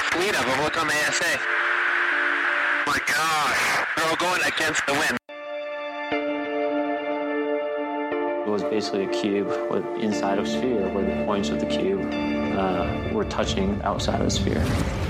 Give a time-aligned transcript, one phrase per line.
[0.00, 0.62] fleet of them.
[0.62, 1.40] Look on the ASA.
[2.86, 3.86] My gosh.
[3.96, 5.16] They're all going against the wind.
[8.46, 12.00] It was basically a cube with inside of sphere where the points of the cube
[12.56, 15.09] uh, were touching outside of the sphere.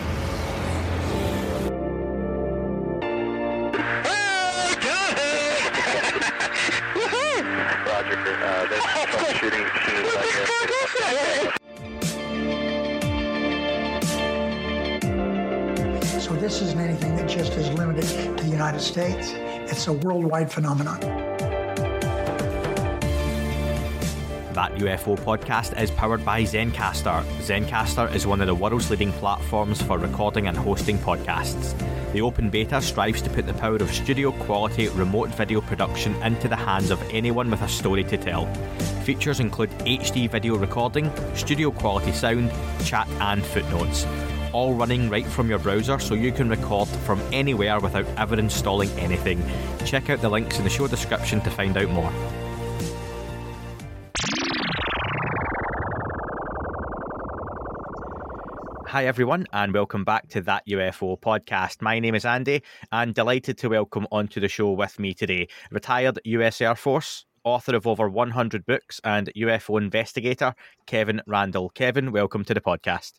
[18.81, 19.33] United States.
[19.71, 21.01] It's a worldwide phenomenon.
[24.53, 27.23] That UFO podcast is powered by Zencastr.
[27.41, 31.75] Zencastr is one of the world's leading platforms for recording and hosting podcasts.
[32.13, 36.49] The open beta strives to put the power of studio quality remote video production into
[36.49, 38.47] the hands of anyone with a story to tell.
[39.05, 42.51] Features include HD video recording, studio quality sound,
[42.85, 44.05] chat, and footnotes.
[44.53, 48.91] All running right from your browser so you can record from anywhere without ever installing
[48.99, 49.41] anything.
[49.85, 52.11] Check out the links in the show description to find out more.
[58.89, 61.81] Hi, everyone, and welcome back to That UFO podcast.
[61.81, 66.19] My name is Andy, and delighted to welcome onto the show with me today retired
[66.25, 70.57] US Air Force, author of over 100 books, and UFO investigator,
[70.87, 71.71] Kevin Randle.
[71.71, 73.13] Kevin, welcome to the podcast.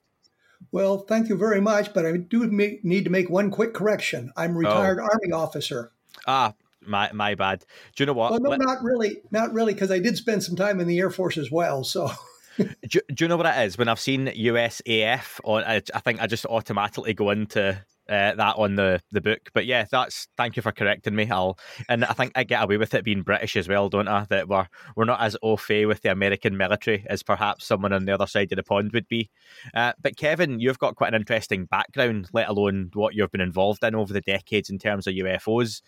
[0.72, 4.31] Well, thank you very much, but I do make, need to make one quick correction.
[4.38, 5.04] I'm retired Oh.
[5.12, 5.92] Army officer.
[6.28, 6.54] Ah,
[6.86, 7.66] my my bad.
[7.95, 8.31] Do you know what?
[8.31, 11.00] Well, no, Let- not really, not really, because I did spend some time in the
[11.00, 11.84] Air Force as well.
[11.84, 12.09] So,
[12.58, 13.78] do, do you know what it is?
[13.78, 18.56] When I've seen USAF, on, I, I think I just automatically go into uh, that
[18.58, 19.50] on the, the book.
[19.54, 21.30] But yeah, that's thank you for correcting me.
[21.30, 24.26] I'll and I think I get away with it being British as well, don't I?
[24.30, 28.06] That we're we're not as au fait with the American military as perhaps someone on
[28.06, 29.30] the other side of the pond would be.
[29.73, 33.83] Uh, but Kevin, you've got quite an interesting background, let alone what you've been involved
[33.83, 35.82] in over the decades in terms of UFOs.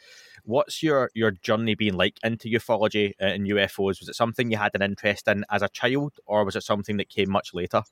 [0.46, 4.00] What's your, your journey been like into ufology and UFOs?
[4.00, 6.98] Was it something you had an interest in as a child, or was it something
[6.98, 7.84] that came much later?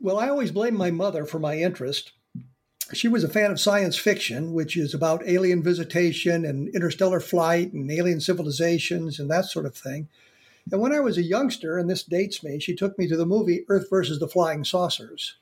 [0.00, 2.12] well, I always blame my mother for my interest.
[2.94, 7.72] She was a fan of science fiction, which is about alien visitation and interstellar flight
[7.72, 10.08] and alien civilizations and that sort of thing.
[10.70, 13.26] And when I was a youngster, and this dates me, she took me to the
[13.26, 15.36] movie Earth versus the Flying Saucers.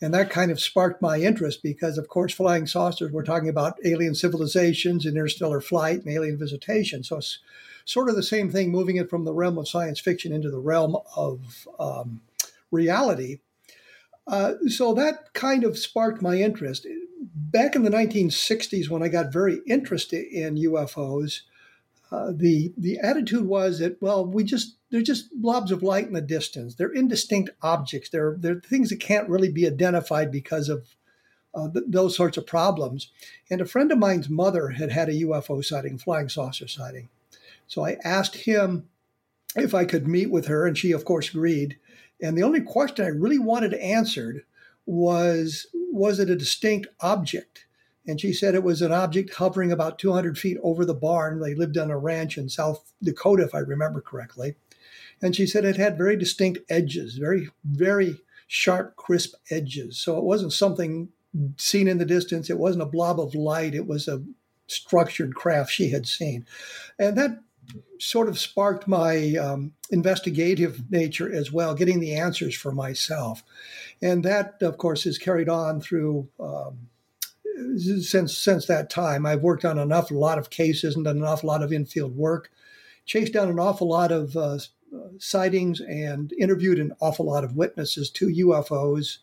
[0.00, 3.78] And that kind of sparked my interest because, of course, flying saucers, we're talking about
[3.84, 7.02] alien civilizations and interstellar flight and alien visitation.
[7.02, 7.40] So it's
[7.84, 10.60] sort of the same thing, moving it from the realm of science fiction into the
[10.60, 12.20] realm of um,
[12.70, 13.40] reality.
[14.28, 16.86] Uh, so that kind of sparked my interest.
[17.34, 21.40] Back in the 1960s, when I got very interested in UFOs,
[22.10, 26.14] uh, the the attitude was that well, we just they're just blobs of light in
[26.14, 26.74] the distance.
[26.74, 28.08] They're indistinct objects.
[28.08, 30.94] They're they're things that can't really be identified because of
[31.54, 33.10] uh, th- those sorts of problems.
[33.50, 37.08] And a friend of mine's mother had had a UFO sighting, flying saucer sighting.
[37.66, 38.88] So I asked him
[39.56, 41.78] if I could meet with her, and she, of course, agreed.
[42.22, 44.44] And the only question I really wanted answered
[44.86, 47.66] was was it a distinct object?
[48.06, 51.40] And she said it was an object hovering about 200 feet over the barn.
[51.40, 54.56] They lived on a ranch in South Dakota, if I remember correctly.
[55.20, 59.98] And she said it had very distinct edges, very, very sharp, crisp edges.
[59.98, 61.10] So it wasn't something
[61.58, 62.48] seen in the distance.
[62.48, 63.74] It wasn't a blob of light.
[63.74, 64.22] It was a
[64.68, 66.46] structured craft she had seen.
[66.98, 67.40] And that
[67.98, 73.42] sort of sparked my um, investigative nature as well, getting the answers for myself.
[74.00, 76.28] And that, of course, is carried on through.
[76.38, 76.88] Um,
[77.76, 81.24] since since that time, I've worked on an awful lot of cases and done an
[81.24, 82.50] awful lot of infield work,
[83.04, 84.58] chased down an awful lot of uh,
[85.18, 89.18] sightings, and interviewed an awful lot of witnesses to UFOs,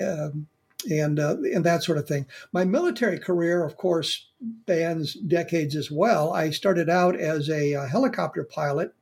[0.00, 0.48] um,
[0.90, 2.26] and uh, and that sort of thing.
[2.52, 4.26] My military career, of course,
[4.62, 6.32] spans decades as well.
[6.32, 8.94] I started out as a, uh helicopter pilot.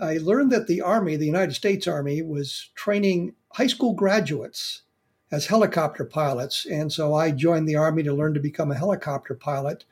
[0.00, 4.82] I learned that the Army, the United States Army, was training high school graduates
[5.30, 6.66] as helicopter pilots.
[6.66, 9.84] And so I joined the Army to learn to become a helicopter pilot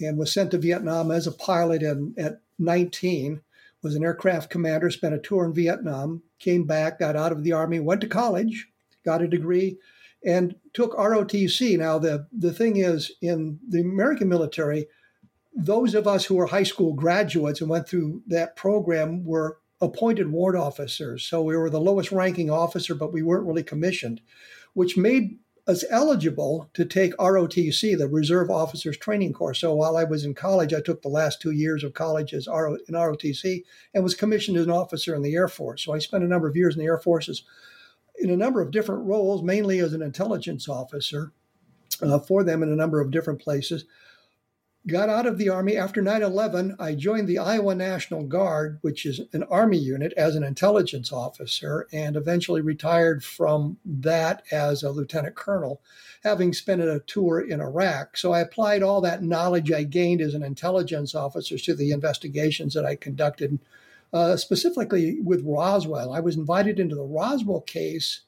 [0.00, 3.40] and was sent to Vietnam as a pilot and at 19
[3.82, 7.52] was an aircraft commander, spent a tour in Vietnam, came back, got out of the
[7.52, 8.68] Army, went to college,
[9.04, 9.76] got a degree,
[10.24, 11.78] and took ROTC.
[11.78, 14.86] Now, the, the thing is, in the American military,
[15.54, 20.30] those of us who were high school graduates and went through that program were appointed
[20.30, 21.24] warrant officers.
[21.24, 24.20] So we were the lowest ranking officer, but we weren't really commissioned,
[24.74, 29.60] which made us eligible to take ROTC, the Reserve Officers Training Course.
[29.60, 32.48] So while I was in college, I took the last two years of college as
[32.48, 33.62] RO, in ROTC
[33.94, 35.84] and was commissioned as an officer in the Air Force.
[35.84, 37.44] So I spent a number of years in the Air Forces.
[38.22, 41.32] In a number of different roles, mainly as an intelligence officer
[42.00, 43.84] uh, for them in a number of different places.
[44.84, 46.74] Got out of the Army after 9 11.
[46.80, 51.86] I joined the Iowa National Guard, which is an Army unit, as an intelligence officer,
[51.92, 55.80] and eventually retired from that as a lieutenant colonel,
[56.24, 58.16] having spent a tour in Iraq.
[58.16, 62.74] So I applied all that knowledge I gained as an intelligence officer to the investigations
[62.74, 63.60] that I conducted,
[64.12, 66.12] uh, specifically with Roswell.
[66.12, 68.22] I was invited into the Roswell case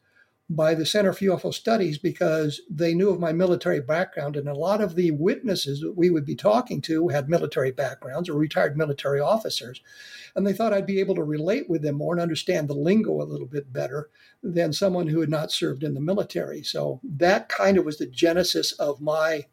[0.50, 4.54] by the Center for UFO Studies because they knew of my military background, and a
[4.54, 8.76] lot of the witnesses that we would be talking to had military backgrounds or retired
[8.76, 9.80] military officers.
[10.36, 13.22] And they thought I'd be able to relate with them more and understand the lingo
[13.22, 14.10] a little bit better
[14.42, 16.62] than someone who had not served in the military.
[16.62, 19.46] So that kind of was the genesis of my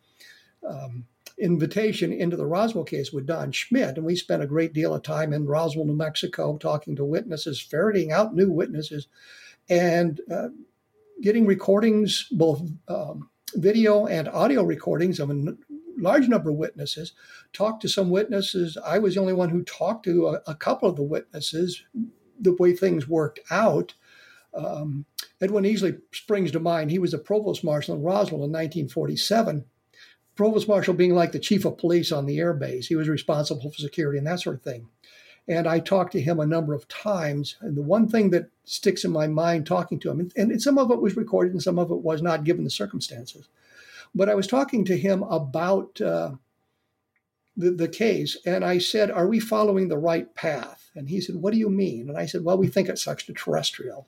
[0.68, 1.06] um,
[1.42, 5.02] invitation into the Roswell case with Don Schmitt, And we spent a great deal of
[5.02, 9.08] time in Roswell, New Mexico, talking to witnesses, ferreting out new witnesses.
[9.68, 10.50] And uh,
[11.22, 15.56] getting recordings, both um, video and audio recordings of a
[15.98, 17.14] large number of witnesses,
[17.54, 18.78] talked to some witnesses.
[18.84, 21.84] I was the only one who talked to a, a couple of the witnesses,
[22.40, 23.94] the way things worked out.
[24.54, 25.06] Um,
[25.40, 26.92] Edwin Easley springs to mind.
[26.92, 29.66] He was a provost marshal in Roswell in 1947.
[30.42, 32.88] Provost marshal being like the chief of police on the air base.
[32.88, 34.88] He was responsible for security and that sort of thing.
[35.48, 37.58] And I talked to him a number of times.
[37.62, 40.80] And the one thing that sticks in my mind talking to him, and, and some
[40.80, 43.50] of it was recorded and some of it was not given the circumstances,
[44.16, 46.32] but I was talking to him about uh,
[47.56, 48.36] the, the case.
[48.44, 50.90] And I said, Are we following the right path?
[50.96, 52.10] And he said, What do you mean?
[52.10, 54.08] And I said, Well, we think it's extraterrestrial.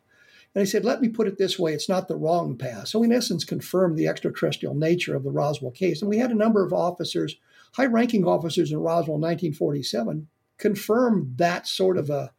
[0.55, 2.87] And he said, Let me put it this way it's not the wrong path.
[2.87, 6.01] So, in essence, confirmed the extraterrestrial nature of the Roswell case.
[6.01, 7.35] And we had a number of officers,
[7.73, 10.27] high ranking officers in Roswell in 1947,
[10.57, 12.31] confirm that sort of a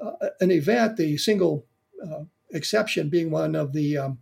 [0.00, 0.96] uh, an event.
[0.96, 1.66] The single
[2.02, 4.18] uh, exception being one of the um,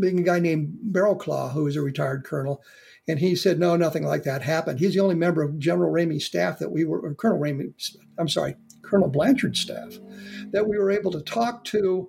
[0.00, 2.62] being a guy named Barrowclough, who was a retired colonel,
[3.06, 4.80] and he said no, nothing like that happened.
[4.80, 7.72] He's the only member of General Ramey's staff that we were, Colonel Ramey,
[8.18, 9.98] I'm sorry, Colonel Blanchard's staff,
[10.50, 12.08] that we were able to talk to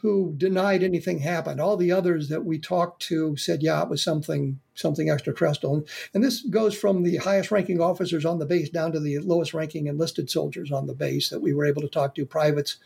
[0.00, 1.60] who denied anything happened.
[1.60, 5.84] All the others that we talked to said, yeah, it was something something extraterrestrial.
[6.14, 9.52] And this goes from the highest ranking officers on the base down to the lowest
[9.52, 12.76] ranking enlisted soldiers on the base that we were able to talk to, privates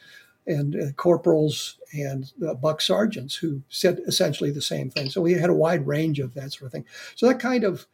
[0.47, 5.11] and uh, corporals and uh, buck sergeants who said essentially the same thing.
[5.11, 6.87] So we had a wide range of that sort of thing.
[7.15, 7.87] So that kind of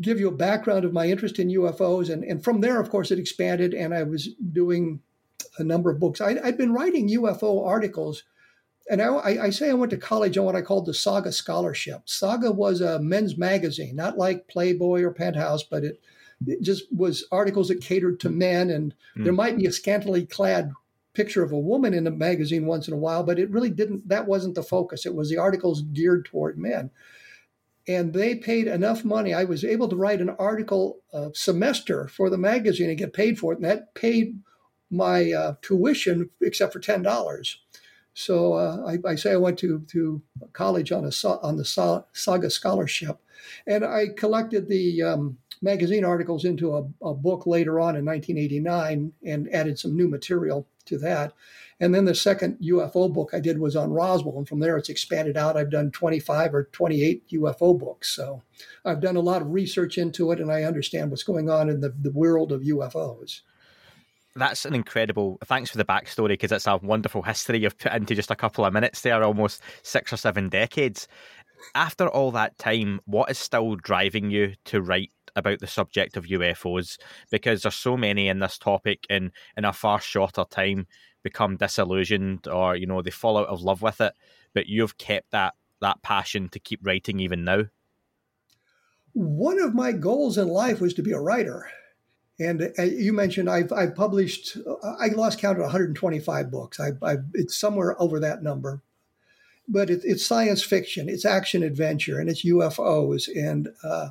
[0.00, 2.10] give you a background of my interest in UFOs.
[2.10, 5.00] And, and from there, of course, it expanded and I was doing
[5.58, 6.20] a number of books.
[6.20, 8.24] I, I'd been writing UFO articles–
[8.90, 12.02] and I, I, say I went to college on what I called the Saga Scholarship.
[12.06, 16.00] Saga was a men's magazine, not like Playboy or Penthouse, but it,
[16.46, 18.70] it just was articles that catered to men.
[18.70, 19.24] And mm.
[19.24, 20.72] there might be a scantily clad
[21.12, 24.08] picture of a woman in a magazine once in a while, but it really didn't,
[24.08, 25.04] that wasn't the focus.
[25.04, 26.90] It was the articles geared toward men.
[27.86, 29.32] And they paid enough money.
[29.32, 33.38] I was able to write an article a semester for the magazine and get paid
[33.38, 33.56] for it.
[33.56, 34.38] And that paid
[34.90, 37.56] my uh, tuition, except for $10.
[38.18, 40.20] So uh, I, I, say I went to, to
[40.52, 41.64] college on, a, on the
[42.12, 43.20] Saga Scholarship.
[43.64, 49.12] And I collected the um, magazine articles into a, a, book later on in 1989
[49.24, 51.32] and added some new material to that.
[51.78, 54.38] And then the second UFO book I did was on Roswell.
[54.38, 55.56] And from there, it's expanded out.
[55.56, 58.10] I've done 25 or 28 UFO books.
[58.10, 58.42] So
[58.84, 61.82] I've done a lot of research into it and I understand what's going on in
[61.82, 63.42] the, the world of UFOs
[64.38, 65.38] that's an incredible.
[65.44, 68.64] Thanks for the backstory because it's a wonderful history you've put into just a couple
[68.64, 71.08] of minutes there, almost six or seven decades.
[71.74, 76.26] After all that time, what is still driving you to write about the subject of
[76.26, 76.98] UFOs?
[77.30, 80.86] Because there's so many in this topic, and in a far shorter time,
[81.22, 84.12] become disillusioned or you know they fall out of love with it.
[84.54, 87.64] But you've kept that that passion to keep writing even now.
[89.12, 91.68] One of my goals in life was to be a writer
[92.40, 96.78] and uh, you mentioned I've, I've published, I lost count at 125 books.
[96.78, 98.80] I, I, it's somewhere over that number.
[99.66, 103.28] But it, it's science fiction, it's action adventure, and it's UFOs.
[103.28, 104.10] And uh,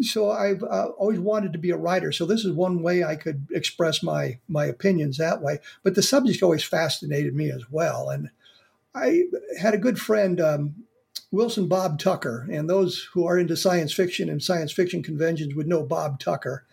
[0.00, 2.12] so I've uh, always wanted to be a writer.
[2.12, 5.58] So this is one way I could express my, my opinions that way.
[5.82, 8.08] But the subject always fascinated me as well.
[8.08, 8.30] And
[8.94, 9.24] I
[9.60, 10.74] had a good friend, um,
[11.32, 15.66] Wilson Bob Tucker, and those who are into science fiction and science fiction conventions would
[15.66, 16.64] know Bob Tucker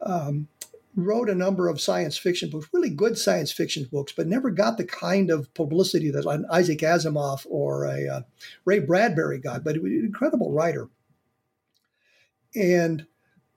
[0.00, 0.48] um,
[0.96, 4.76] wrote a number of science fiction books, really good science fiction books, but never got
[4.76, 8.20] the kind of publicity that an Isaac Asimov or a uh,
[8.64, 9.64] Ray Bradbury got.
[9.64, 10.88] But he was an incredible writer,
[12.54, 13.06] and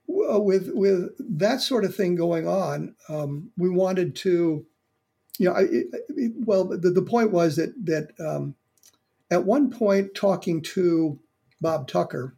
[0.08, 4.66] with with that sort of thing going on, um, we wanted to
[5.42, 8.54] you know, I, it, well, the, the point was that that um,
[9.32, 11.20] at one point talking to
[11.60, 12.36] Bob Tucker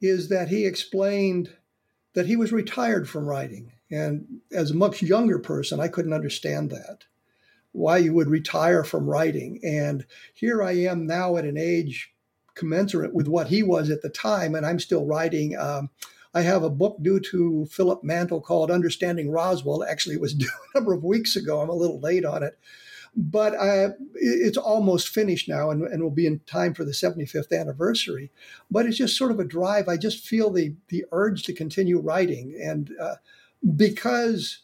[0.00, 1.52] is that he explained
[2.14, 6.70] that he was retired from writing, and as a much younger person, I couldn't understand
[6.70, 7.04] that
[7.72, 9.58] why you would retire from writing.
[9.64, 10.04] And
[10.34, 12.14] here I am now at an age
[12.54, 15.56] commensurate with what he was at the time, and I'm still writing.
[15.56, 15.90] Um,
[16.34, 19.84] I have a book due to Philip Mantle called Understanding Roswell.
[19.84, 21.60] Actually, it was due a number of weeks ago.
[21.60, 22.58] I'm a little late on it.
[23.14, 27.58] But I, it's almost finished now and, and will be in time for the 75th
[27.58, 28.30] anniversary.
[28.70, 29.88] But it's just sort of a drive.
[29.88, 32.58] I just feel the, the urge to continue writing.
[32.62, 33.16] And uh,
[33.76, 34.60] because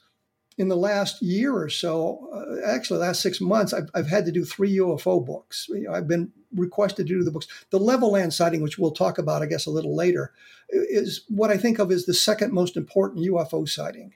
[0.57, 4.33] in the last year or so, uh, actually, last six months, I've, I've had to
[4.33, 5.67] do three UFO books.
[5.69, 7.47] You know, I've been requested to do the books.
[7.71, 10.33] The Levelland sighting, which we'll talk about, I guess, a little later,
[10.71, 14.15] is what I think of as the second most important UFO sighting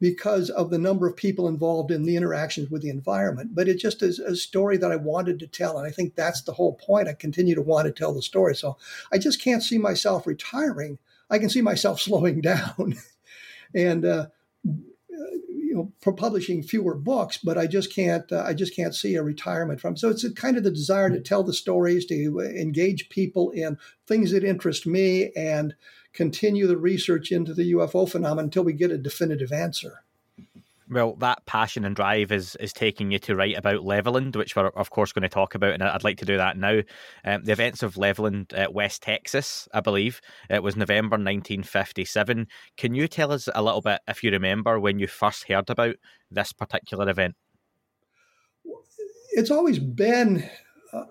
[0.00, 3.54] because of the number of people involved in the interactions with the environment.
[3.54, 5.78] But it just is a story that I wanted to tell.
[5.78, 7.08] And I think that's the whole point.
[7.08, 8.54] I continue to want to tell the story.
[8.56, 8.76] So
[9.12, 10.98] I just can't see myself retiring.
[11.30, 12.96] I can see myself slowing down.
[13.74, 14.26] and, uh,
[15.74, 18.30] you know, publishing fewer books, but I just can't.
[18.30, 19.96] Uh, I just can't see a retirement from.
[19.96, 24.30] So it's kind of the desire to tell the stories, to engage people in things
[24.30, 25.74] that interest me, and
[26.14, 30.04] continue the research into the UFO phenomenon until we get a definitive answer.
[30.88, 34.66] Well, that passion and drive is is taking you to write about Levelland, which we're
[34.66, 36.82] of course going to talk about, and I'd like to do that now.
[37.24, 42.46] Um, the events of Levelland, uh, West Texas, I believe it was November 1957.
[42.76, 45.96] Can you tell us a little bit, if you remember, when you first heard about
[46.30, 47.34] this particular event?
[49.32, 50.48] It's always been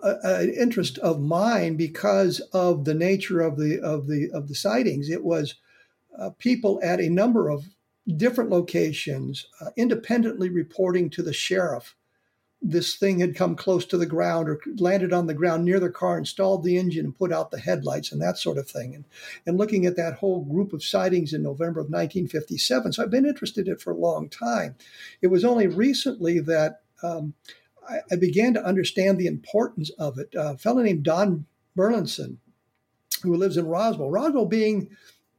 [0.02, 5.10] an interest of mine because of the nature of the of the of the sightings.
[5.10, 5.54] It was
[6.18, 7.68] uh, people at a number of
[8.16, 11.96] different locations, uh, independently reporting to the sheriff.
[12.66, 15.90] This thing had come close to the ground or landed on the ground near their
[15.90, 18.94] car, installed the engine, and put out the headlights and that sort of thing.
[18.94, 19.04] And,
[19.44, 22.94] and looking at that whole group of sightings in November of 1957.
[22.94, 24.76] So I've been interested in it for a long time.
[25.20, 27.34] It was only recently that um,
[27.88, 30.34] I, I, began to understand the importance of it.
[30.36, 32.38] Uh, a fellow named Don Burleson,
[33.22, 34.90] who lives in Roswell, Roswell being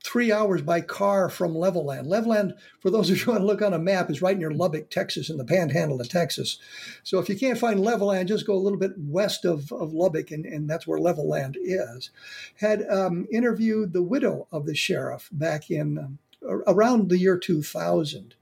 [0.05, 2.05] three hours by car from Levelland.
[2.05, 4.51] Levelland, for those of you who want to look on a map, is right near
[4.51, 6.59] Lubbock, Texas, in the panhandle of Texas.
[7.03, 10.31] So if you can't find Levelland, just go a little bit west of, of Lubbock,
[10.31, 12.11] and, and that's where Levelland is.
[12.57, 16.19] Had um, interviewed the widow of the sheriff back in um,
[16.67, 18.35] around the year 2000.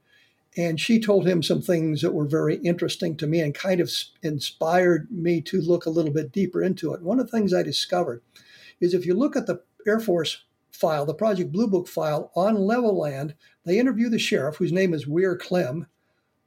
[0.55, 3.91] And she told him some things that were very interesting to me and kind of
[4.21, 7.01] inspired me to look a little bit deeper into it.
[7.01, 8.21] One of the things I discovered
[8.79, 12.55] is if you look at the Air Force file, the Project Blue Book file on
[12.55, 13.33] Levelland,
[13.65, 15.87] they interview the sheriff, whose name is Weir Clem,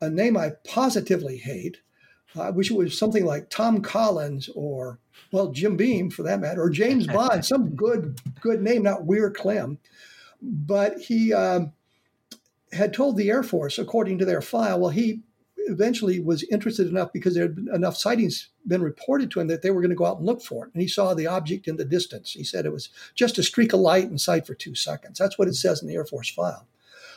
[0.00, 1.78] a name I positively hate.
[2.38, 4.98] I wish it was something like Tom Collins or,
[5.32, 9.30] well, Jim Beam for that matter, or James Bond, some good good name, not Weir
[9.30, 9.78] Clem.
[10.42, 11.72] But he um,
[12.76, 15.23] had told the Air Force, according to their file, well, he
[15.68, 19.62] eventually was interested enough because there had been enough sightings been reported to him that
[19.62, 20.73] they were going to go out and look for it.
[20.73, 22.33] And he saw the object in the distance.
[22.33, 25.18] He said it was just a streak of light in sight for two seconds.
[25.18, 26.68] That's what it says in the Air Force file.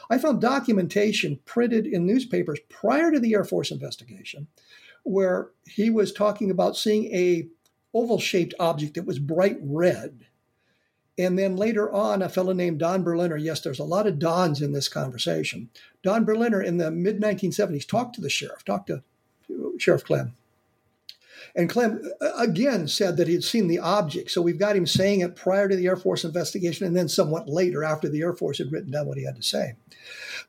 [0.10, 4.48] I found documentation printed in newspapers prior to the Air Force investigation
[5.04, 7.48] where he was talking about seeing a
[7.94, 10.26] oval shaped object that was bright red
[11.20, 14.62] and then later on, a fellow named Don Berliner, yes, there's a lot of Dons
[14.62, 15.70] in this conversation.
[16.02, 19.04] Don Berliner in the mid 1970s talked to the sheriff, talked to
[19.78, 20.34] Sheriff Clem.
[21.58, 24.32] And Clem uh, again said that he had seen the object.
[24.32, 27.50] So we've got him saying it prior to the Air Force investigation and then somewhat
[27.50, 29.76] later after the Air Force had written down what he had to say.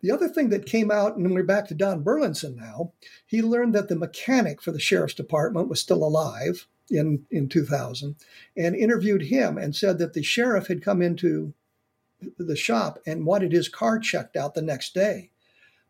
[0.03, 2.93] The other thing that came out, and we're back to Don Burleson now,
[3.27, 8.17] he learned that the mechanic for the sheriff's department was still alive in, in 2000
[8.57, 11.55] and interviewed him and said that the sheriff had come into
[12.39, 15.31] the shop and wanted his car checked out the next day.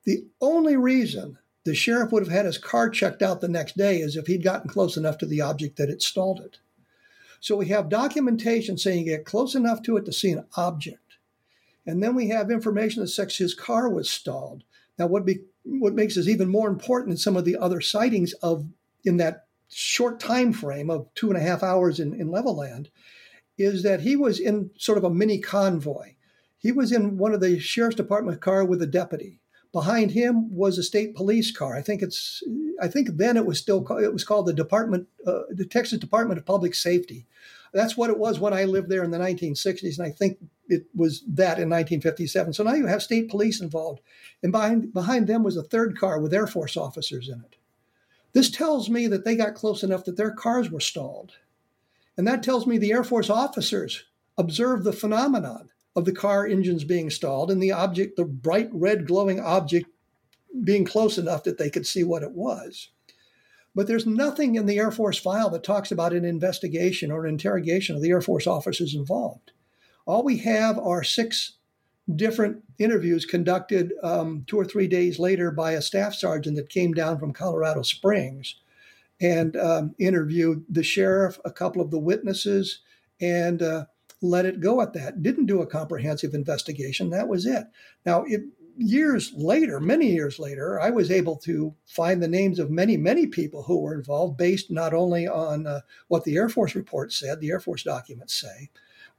[0.05, 3.99] The only reason the sheriff would have had his car checked out the next day
[3.99, 6.59] is if he'd gotten close enough to the object that it stalled it.
[7.41, 10.99] So we have documentation saying you get close enough to it to see an object.
[11.87, 14.63] And then we have information that says his car was stalled.
[14.99, 18.35] Now, what, be, what makes this even more important than some of the other sightings
[18.35, 18.67] of
[19.05, 22.89] in that short time frame of two and a half hours in, in Levelland
[23.59, 26.15] is that he was in sort of a mini convoy.
[26.59, 29.41] He was in one of the sheriff's department car with a deputy.
[29.73, 31.77] Behind him was a state police car.
[31.77, 32.43] I think it's.
[32.83, 33.87] I think then it was still.
[33.99, 37.27] It was called the Department, uh, the Texas Department of Public Safety.
[37.73, 40.87] That's what it was when I lived there in the 1960s, and I think it
[40.93, 42.53] was that in 1957.
[42.53, 44.01] So now you have state police involved,
[44.43, 47.60] and behind behind them was a third car with Air Force officers in it.
[48.33, 51.33] This tells me that they got close enough that their cars were stalled.
[52.17, 54.05] And that tells me the Air Force officers
[54.37, 59.07] observed the phenomenon of the car engines being stalled and the object, the bright red
[59.07, 59.87] glowing object,
[60.63, 62.91] being close enough that they could see what it was.
[63.75, 67.31] But there's nothing in the Air Force file that talks about an investigation or an
[67.31, 69.53] interrogation of the Air Force officers involved.
[70.07, 71.53] All we have are six
[72.17, 76.93] different interviews conducted um, two or three days later by a staff sergeant that came
[76.93, 78.57] down from Colorado Springs
[79.21, 82.81] and um, interviewed the sheriff, a couple of the witnesses,
[83.21, 83.85] and uh,
[84.23, 85.23] let it go at that.
[85.23, 87.11] Didn't do a comprehensive investigation.
[87.11, 87.65] That was it.
[88.07, 88.43] Now, it,
[88.77, 93.27] years later, many years later, I was able to find the names of many, many
[93.27, 97.41] people who were involved based not only on uh, what the Air Force report said,
[97.41, 98.71] the Air Force documents say,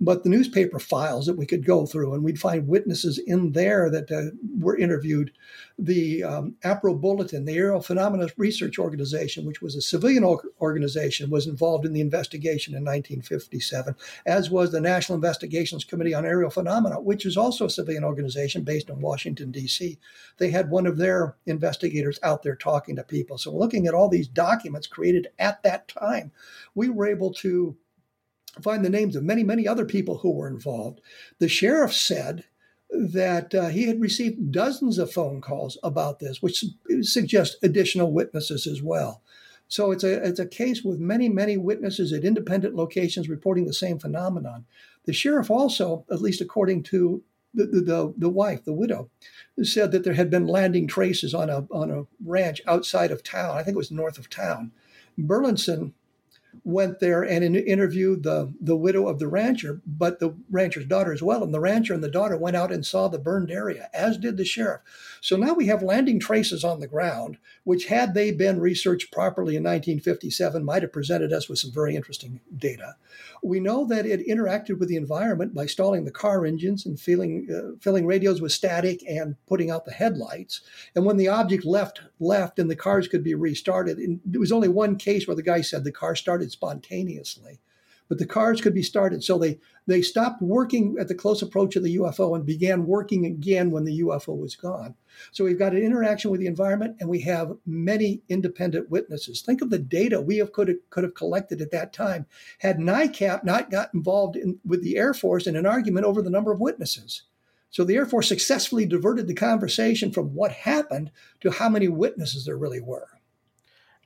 [0.03, 3.87] but the newspaper files that we could go through, and we'd find witnesses in there
[3.91, 5.31] that uh, were interviewed.
[5.77, 10.23] The um, APRO Bulletin, the Aerial Phenomena Research Organization, which was a civilian
[10.59, 16.25] organization, was involved in the investigation in 1957, as was the National Investigations Committee on
[16.25, 19.99] Aerial Phenomena, which is also a civilian organization based in Washington, D.C.
[20.39, 23.37] They had one of their investigators out there talking to people.
[23.37, 26.31] So, looking at all these documents created at that time,
[26.73, 27.77] we were able to
[28.61, 30.99] find the names of many, many other people who were involved.
[31.39, 32.43] The sheriff said
[32.89, 36.65] that uh, he had received dozens of phone calls about this, which
[37.01, 39.21] suggests additional witnesses as well.
[39.69, 43.73] So it's a it's a case with many many witnesses at independent locations reporting the
[43.73, 44.65] same phenomenon.
[45.05, 49.09] The sheriff also, at least according to the, the, the wife, the widow,
[49.63, 53.57] said that there had been landing traces on a on a ranch outside of town.
[53.57, 54.73] I think it was north of town.
[55.17, 55.93] Burleson
[56.63, 61.21] went there and interviewed the, the widow of the rancher, but the rancher's daughter as
[61.21, 61.43] well.
[61.43, 64.37] And the rancher and the daughter went out and saw the burned area, as did
[64.37, 64.81] the sheriff.
[65.23, 69.55] So now we have landing traces on the ground, which, had they been researched properly
[69.55, 72.95] in 1957, might have presented us with some very interesting data.
[73.43, 77.47] We know that it interacted with the environment by stalling the car engines and filling,
[77.51, 80.61] uh, filling radios with static and putting out the headlights.
[80.95, 84.51] And when the object left, left and the cars could be restarted, and there was
[84.51, 87.59] only one case where the guy said the car started spontaneously
[88.11, 89.23] but the cars could be started.
[89.23, 93.25] So they they stopped working at the close approach of the UFO and began working
[93.25, 94.95] again when the UFO was gone.
[95.31, 99.41] So we've got an interaction with the environment, and we have many independent witnesses.
[99.41, 102.25] Think of the data we have could have, could have collected at that time
[102.59, 106.29] had NICAP not got involved in, with the Air Force in an argument over the
[106.29, 107.23] number of witnesses.
[107.69, 112.43] So the Air Force successfully diverted the conversation from what happened to how many witnesses
[112.43, 113.07] there really were.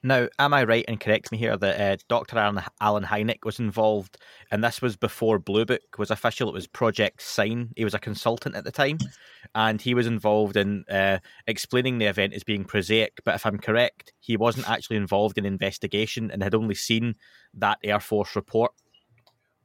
[0.06, 2.38] Now, am I right and correct me here that uh, Dr.
[2.38, 4.20] Allen, Allen Hynek was involved,
[4.52, 6.48] and this was before Blue Book was official?
[6.48, 7.72] It was Project Sign.
[7.76, 9.00] He was a consultant at the time,
[9.56, 13.20] and he was involved in uh, explaining the event as being prosaic.
[13.26, 17.16] But if I'm correct, he wasn't actually involved in investigation and had only seen
[17.56, 18.74] that Air Force report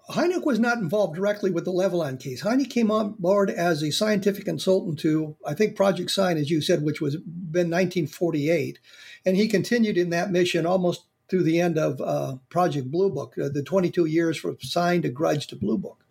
[0.09, 2.43] Hynek was not involved directly with the Levelland case.
[2.43, 6.61] Hynek came on board as a scientific consultant to, I think, Project Sign, as you
[6.61, 8.79] said, which was been 1948,
[9.25, 13.37] and he continued in that mission almost through the end of uh, Project Blue Book,
[13.39, 16.05] uh, the 22 years from Sign to Grudge to Blue Book.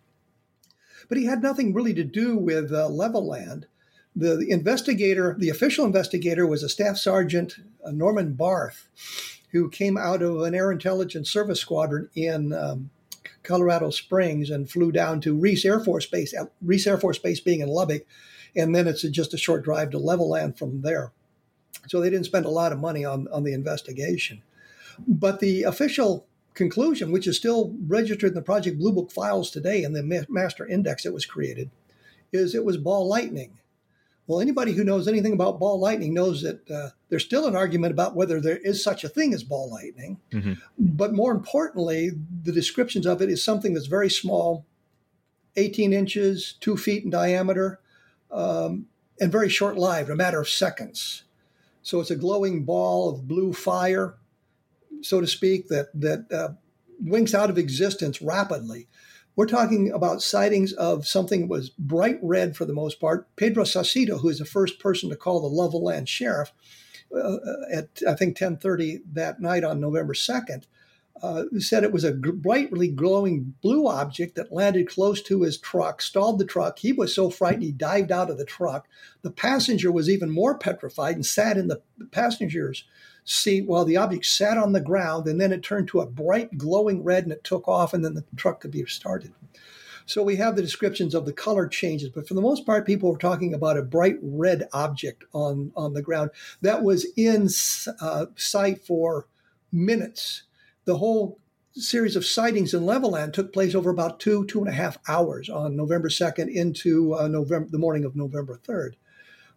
[1.08, 3.64] But he had nothing really to do with uh, Levelland.
[4.16, 8.88] The, the, investigator, the official investigator, was a staff sergeant, uh, Norman Barth,
[9.52, 12.90] who came out of an air intelligence service squadron in um,
[13.50, 16.32] Colorado Springs and flew down to Reese Air Force Base,
[16.62, 18.06] Reese Air Force Base being in Lubbock,
[18.54, 21.10] and then it's just a short drive to Levelland from there.
[21.88, 24.42] So they didn't spend a lot of money on, on the investigation.
[25.06, 29.82] But the official conclusion, which is still registered in the Project Blue Book files today
[29.82, 31.70] in the master index that was created,
[32.32, 33.58] is it was ball lightning.
[34.26, 37.92] Well, anybody who knows anything about ball lightning knows that uh, there's still an argument
[37.92, 40.18] about whether there is such a thing as ball lightning.
[40.30, 40.52] Mm-hmm.
[40.78, 44.66] But more importantly, the descriptions of it is something that's very small
[45.56, 47.80] 18 inches, two feet in diameter,
[48.30, 48.86] um,
[49.20, 51.24] and very short lived, a matter of seconds.
[51.82, 54.14] So it's a glowing ball of blue fire,
[55.02, 56.48] so to speak, that, that uh,
[57.00, 58.86] winks out of existence rapidly.
[59.36, 63.34] We're talking about sightings of something that was bright red for the most part.
[63.36, 66.52] Pedro Saucedo, who is the first person to call the Levelland sheriff
[67.14, 67.36] uh,
[67.72, 70.64] at I think 10:30 that night on November 2nd,
[71.22, 76.00] uh, said it was a brightly glowing blue object that landed close to his truck,
[76.00, 76.78] stalled the truck.
[76.78, 78.88] He was so frightened he dived out of the truck.
[79.22, 82.84] The passenger was even more petrified and sat in the passenger's
[83.24, 86.56] seat while the object sat on the ground, and then it turned to a bright
[86.58, 89.32] glowing red and it took off, and then the truck could be started.
[90.06, 93.12] So we have the descriptions of the color changes, but for the most part, people
[93.12, 96.30] were talking about a bright red object on, on the ground
[96.62, 97.48] that was in
[98.00, 99.28] uh, sight for
[99.70, 100.42] minutes.
[100.84, 101.38] The whole
[101.74, 105.48] series of sightings in Levelland took place over about two, two and a half hours
[105.48, 108.94] on November 2nd into uh, November, the morning of November 3rd.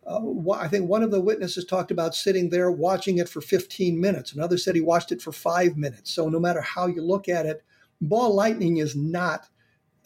[0.06, 4.00] Uh, I think one of the witnesses talked about sitting there watching it for 15
[4.00, 4.34] minutes.
[4.34, 6.12] Another said he watched it for five minutes.
[6.12, 7.64] So no matter how you look at it,
[8.02, 9.48] ball lightning is not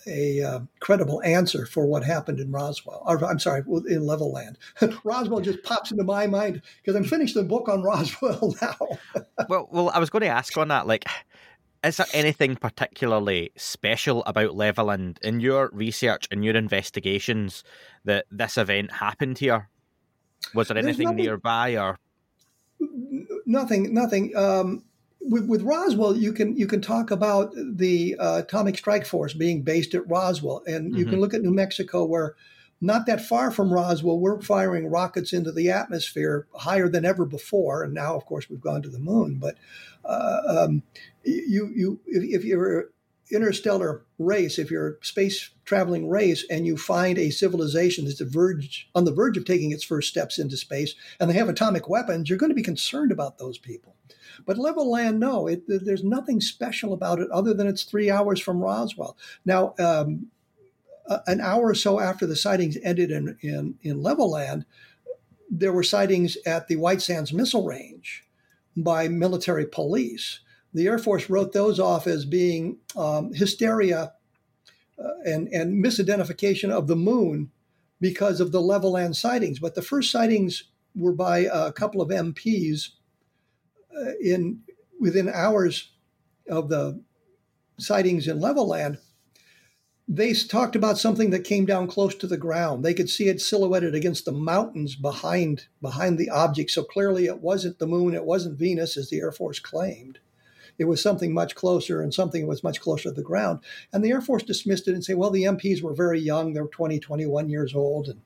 [0.06, 3.04] a uh, credible answer for what happened in Roswell.
[3.06, 4.56] Or, I'm sorry, in Levelland.
[5.04, 8.78] Roswell just pops into my mind because I'm finished the book on Roswell now.
[9.50, 11.06] well, well, I was going to ask on that, like,
[11.84, 17.64] is there anything particularly special about Levelland in your research and your investigations
[18.04, 19.70] that this event happened here?
[20.54, 21.98] Was there anything nothing, nearby or
[23.46, 23.94] nothing?
[23.94, 24.36] Nothing.
[24.36, 24.84] Um,
[25.20, 29.62] with, with, Roswell, you can you can talk about the uh, atomic strike force being
[29.62, 31.12] based at Roswell, and you mm-hmm.
[31.12, 32.36] can look at New Mexico, where
[32.80, 37.84] not that far from Roswell, we're firing rockets into the atmosphere higher than ever before,
[37.84, 39.40] and now, of course, we've gone to the moon.
[39.40, 39.56] But
[40.06, 40.84] uh, um,
[41.24, 42.90] you you if, if you're
[43.32, 48.90] interstellar race, if you're a space traveling race and you find a civilization that's verge,
[48.96, 52.30] on the verge of taking its first steps into space and they have atomic weapons,
[52.30, 53.96] you're going to be concerned about those people.
[54.46, 58.60] But Levelland, no, it, there's nothing special about it other than it's three hours from
[58.60, 59.18] Roswell.
[59.46, 60.28] Now, um,
[61.26, 64.66] an hour or so after the sightings ended in, in, in Levelland,
[65.50, 68.26] there were sightings at the White Sands Missile Range
[68.76, 70.40] by military police
[70.74, 74.14] the Air Force wrote those off as being um, hysteria
[75.00, 77.52] uh, and, and misidentification of the moon
[78.00, 79.60] because of the Levelland sightings.
[79.60, 82.90] But the first sightings were by a couple of MPs
[83.96, 84.62] uh, in
[85.00, 85.92] within hours
[86.50, 87.02] of the
[87.78, 88.98] sightings in Levelland.
[90.08, 92.84] They talked about something that came down close to the ground.
[92.84, 96.72] They could see it silhouetted against the mountains behind behind the object.
[96.72, 98.14] So clearly, it wasn't the moon.
[98.14, 100.20] It wasn't Venus, as the Air Force claimed.
[100.78, 103.60] It was something much closer and something that was much closer to the ground.
[103.92, 106.54] And the Air Force dismissed it and say, well, the MPs were very young.
[106.54, 108.10] They were 20, 21 years old.
[108.10, 108.22] And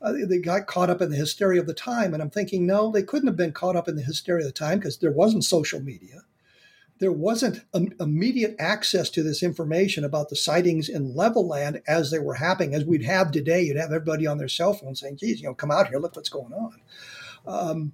[0.00, 2.14] uh, they got caught up in the hysteria of the time.
[2.14, 4.58] And I'm thinking, no, they couldn't have been caught up in the hysteria of the
[4.58, 6.22] time because there wasn't social media.
[7.00, 7.62] There wasn't
[7.98, 12.84] immediate access to this information about the sightings in Levelland as they were happening, as
[12.84, 13.62] we'd have today.
[13.62, 16.14] You'd have everybody on their cell phone saying, geez, you know, come out here, look
[16.14, 16.80] what's going on.
[17.46, 17.92] Um,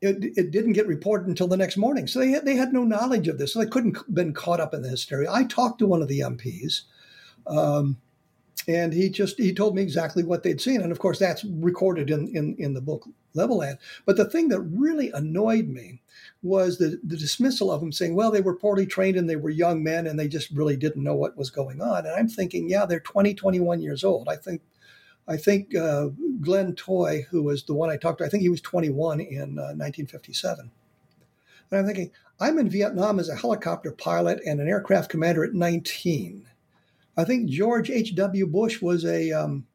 [0.00, 2.06] it, it didn't get reported until the next morning.
[2.06, 3.52] So they had, they had no knowledge of this.
[3.52, 5.30] So they couldn't been caught up in the hysteria.
[5.30, 6.82] I talked to one of the MPs,
[7.46, 7.96] um,
[8.66, 10.80] and he just he told me exactly what they'd seen.
[10.80, 13.78] And of course, that's recorded in, in, in the book Levelland.
[14.04, 16.02] But the thing that really annoyed me
[16.42, 19.50] was the, the dismissal of them saying, well, they were poorly trained and they were
[19.50, 22.06] young men and they just really didn't know what was going on.
[22.06, 24.28] And I'm thinking, yeah, they're 20, 21 years old.
[24.28, 24.62] I think
[25.28, 26.08] I think uh,
[26.40, 29.58] Glenn Toy, who was the one I talked to, I think he was 21 in
[29.58, 30.70] uh, 1957.
[31.70, 32.10] And I'm thinking,
[32.40, 36.46] I'm in Vietnam as a helicopter pilot and an aircraft commander at 19.
[37.16, 38.46] I think George H.W.
[38.46, 39.66] Bush was a, um,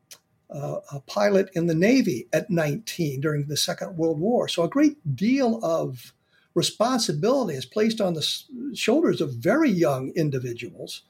[0.50, 4.48] uh, a pilot in the Navy at 19 during the Second World War.
[4.48, 6.14] So a great deal of
[6.56, 8.26] responsibility is placed on the
[8.74, 11.04] shoulders of very young individuals.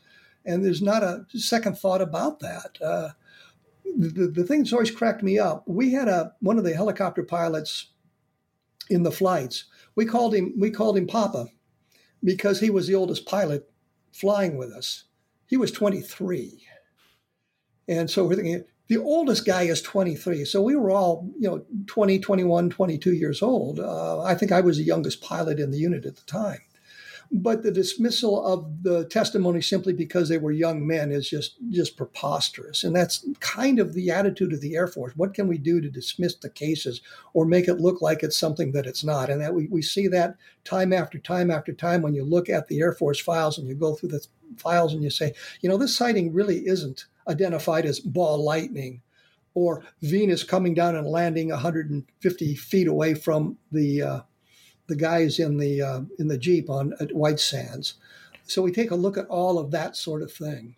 [0.45, 2.77] And there's not a second thought about that.
[2.81, 3.09] Uh,
[3.97, 7.23] the, the thing that's always cracked me up, we had a one of the helicopter
[7.23, 7.91] pilots
[8.89, 9.65] in the flights.
[9.95, 11.47] We called him we called him Papa
[12.23, 13.69] because he was the oldest pilot
[14.11, 15.05] flying with us.
[15.47, 16.65] He was 23.
[17.87, 20.45] And so we're thinking the oldest guy is 23.
[20.45, 23.79] So we were all, you know, 20, 21, 22 years old.
[23.79, 26.59] Uh, I think I was the youngest pilot in the unit at the time.
[27.35, 31.97] But the dismissal of the testimony simply because they were young men is just just
[31.97, 35.13] preposterous, and that's kind of the attitude of the Air Force.
[35.15, 37.01] What can we do to dismiss the cases
[37.33, 39.31] or make it look like it's something that it's not?
[39.31, 42.67] And that we, we see that time after time after time when you look at
[42.67, 44.25] the Air Force files and you go through the
[44.57, 49.01] files and you say, you know, this sighting really isn't identified as ball lightning
[49.55, 54.19] or Venus coming down and landing 150 feet away from the uh,
[54.87, 57.95] the guys in the uh, in the jeep on at White Sands.
[58.45, 60.75] So we take a look at all of that sort of thing.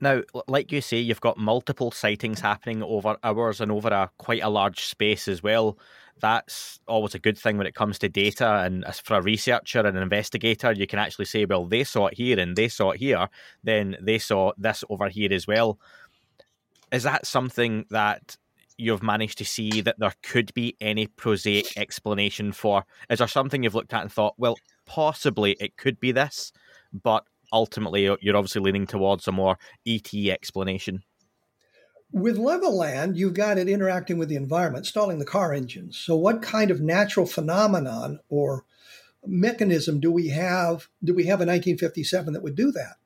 [0.00, 4.42] Now, like you say, you've got multiple sightings happening over hours and over a quite
[4.42, 5.78] a large space as well.
[6.20, 8.62] That's always a good thing when it comes to data.
[8.64, 12.14] And for a researcher and an investigator, you can actually say, well, they saw it
[12.14, 13.28] here and they saw it here,
[13.62, 15.78] then they saw this over here as well.
[16.90, 18.36] Is that something that
[18.78, 22.84] you've managed to see that there could be any prosaic explanation for?
[23.10, 24.56] Is there something you've looked at and thought, well,
[24.86, 26.52] possibly it could be this,
[26.92, 31.02] but ultimately you're obviously leaning towards a more ET explanation.
[32.10, 35.96] With Levelland, you've got it interacting with the environment, stalling the car engines.
[35.96, 38.64] So, what kind of natural phenomenon or
[39.26, 40.88] mechanism do we have?
[41.02, 42.96] Do we have in 1957 that would do that?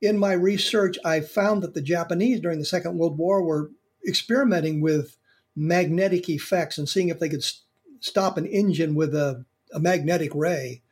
[0.00, 3.72] In my research, I found that the Japanese during the Second World War were
[4.06, 5.16] experimenting with
[5.54, 7.62] magnetic effects and seeing if they could st-
[8.00, 10.82] stop an engine with a, a magnetic ray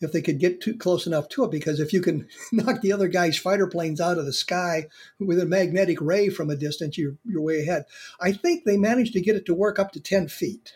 [0.00, 1.50] if they could get too close enough to it.
[1.50, 5.40] Because if you can knock the other guy's fighter planes out of the sky with
[5.40, 7.84] a magnetic ray from a distance, you're, you're way ahead.
[8.20, 10.74] I think they managed to get it to work up to 10 feet.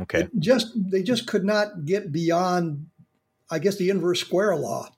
[0.00, 0.22] Okay.
[0.22, 2.88] It just they just could not get beyond,
[3.50, 4.90] I guess, the inverse square law,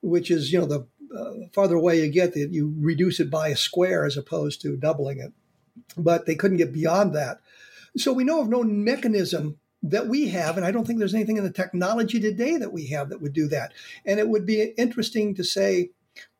[0.00, 3.48] which is you know the uh, farther away you get, that you reduce it by
[3.48, 5.32] a square as opposed to doubling it.
[5.96, 7.40] But they couldn't get beyond that.
[7.96, 11.36] So we know of no mechanism that we have, and I don't think there's anything
[11.36, 13.72] in the technology today that we have that would do that.
[14.04, 15.90] And it would be interesting to say,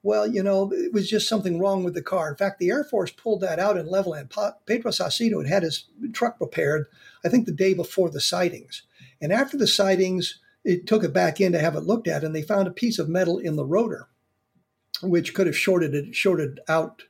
[0.02, 2.28] well, you know, it was just something wrong with the car.
[2.30, 4.30] In fact, the Air Force pulled that out in Levelland.
[4.66, 6.86] Pedro Saucedo had had his truck repaired,
[7.24, 8.82] I think, the day before the sightings.
[9.20, 12.34] And after the sightings, it took it back in to have it looked at, and
[12.34, 14.08] they found a piece of metal in the rotor,
[15.02, 17.02] which could have shorted it, shorted out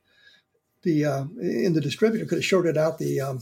[0.89, 3.41] the uh, in the distributor could have shorted out the um,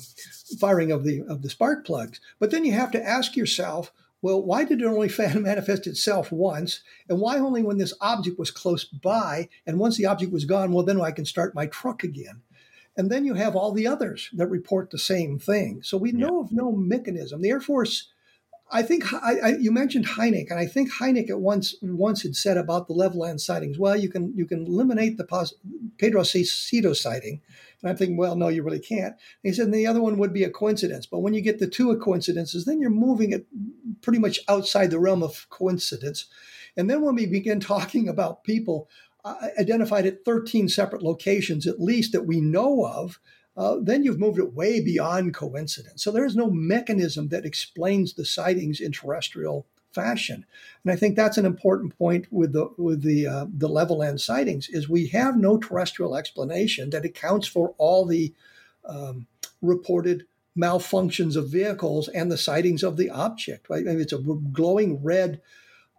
[0.59, 2.21] firing of the of the spark plugs.
[2.41, 6.83] But then you have to ask yourself, well, why did it only manifest itself once,
[7.09, 9.49] and why only when this object was close by?
[9.67, 12.43] And once the object was gone, well, then I can start my truck again.
[12.97, 15.83] And then you have all the others that report the same thing.
[15.83, 17.43] So we know of no mechanism.
[17.43, 18.09] The Air Force
[18.71, 22.35] I think I, I, you mentioned Hynek, and I think Hynek at once once had
[22.35, 23.79] said about the Levelland sightings.
[23.79, 25.55] Well, you can you can eliminate the pos-
[25.99, 27.41] Pedro Saucedo sighting,
[27.81, 29.13] and I'm thinking, well, no, you really can't.
[29.13, 31.07] And he said, and the other one would be a coincidence.
[31.07, 33.47] But when you get the two coincidences, then you're moving it
[34.03, 36.27] pretty much outside the realm of coincidence.
[36.77, 38.89] And then when we begin talking about people
[39.25, 43.21] uh, identified at 13 separate locations, at least that we know of,
[43.57, 46.03] uh, then you've moved it way beyond coincidence.
[46.05, 50.45] So there is no mechanism that explains the sightings in terrestrial fashion.
[50.85, 54.69] And I think that's an important point with the with the uh, the Levelland sightings
[54.69, 58.35] is we have no terrestrial explanation that accounts for all the
[58.85, 59.27] um,
[59.63, 63.71] reported malfunctions of vehicles and the sightings of the object.
[63.71, 63.87] Right?
[63.89, 65.41] I mean, it's a glowing red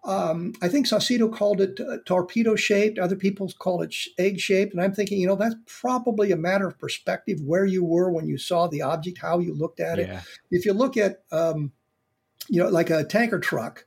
[0.07, 2.97] um, I think Saucedo called it uh, torpedo shaped.
[2.97, 4.73] Other people called it sh- egg shaped.
[4.73, 8.25] And I'm thinking, you know, that's probably a matter of perspective where you were when
[8.25, 10.07] you saw the object, how you looked at it.
[10.49, 11.73] If you look at, um,
[12.47, 13.85] you know, like a tanker truck,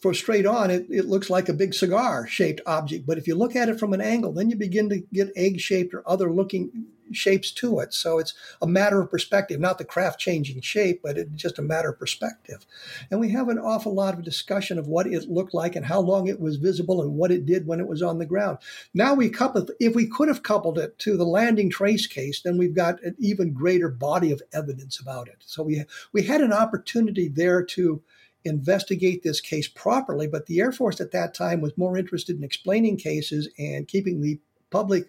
[0.00, 3.06] for straight on, it, it looks like a big cigar shaped object.
[3.06, 5.58] But if you look at it from an angle, then you begin to get egg
[5.58, 7.92] shaped or other looking shapes to it.
[7.94, 11.62] So it's a matter of perspective, not the craft changing shape, but it's just a
[11.62, 12.66] matter of perspective.
[13.10, 16.00] And we have an awful lot of discussion of what it looked like and how
[16.00, 18.58] long it was visible and what it did when it was on the ground.
[18.94, 22.58] Now we couple, if we could have coupled it to the landing trace case, then
[22.58, 25.36] we've got an even greater body of evidence about it.
[25.40, 28.02] So we we had an opportunity there to
[28.44, 32.44] investigate this case properly, but the Air Force at that time was more interested in
[32.44, 35.06] explaining cases and keeping the public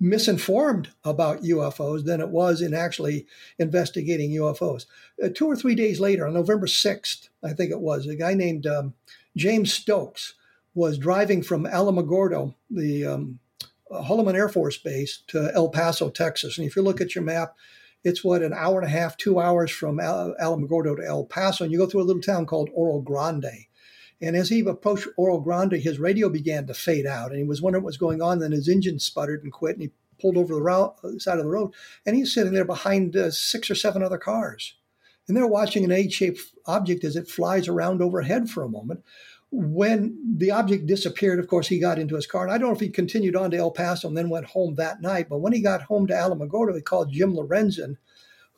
[0.00, 3.26] misinformed about UFOs than it was in actually
[3.58, 4.86] investigating UFOs.
[5.22, 8.32] Uh, two or three days later, on November 6th, I think it was, a guy
[8.32, 8.94] named um,
[9.36, 10.34] James Stokes
[10.74, 13.38] was driving from Alamogordo, the um,
[13.92, 16.56] Holloman Air Force Base, to El Paso, Texas.
[16.56, 17.54] And if you look at your map,
[18.02, 21.64] it's what an hour and a half, two hours from Al- Alamogordo to El Paso,
[21.64, 23.66] and you go through a little town called Orogrande.
[24.22, 27.82] And as he approached Orogrande, his radio began to fade out, and he was wondering
[27.84, 28.38] what was going on.
[28.38, 31.50] Then his engine sputtered and quit, and he pulled over the route, side of the
[31.50, 31.72] road,
[32.04, 34.74] and he's sitting there behind uh, six or seven other cars,
[35.26, 39.02] and they're watching an egg-shaped object as it flies around overhead for a moment.
[39.50, 42.74] When the object disappeared, of course, he got into his car, and I don't know
[42.74, 45.28] if he continued on to El Paso and then went home that night.
[45.28, 47.96] But when he got home to Alamogordo, he called Jim Lorenzen,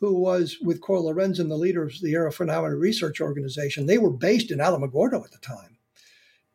[0.03, 3.87] who was with Coral Lorenzen, the leader of the Aerophenomena Research Organization.
[3.87, 5.79] They were based in Alamogordo at the time.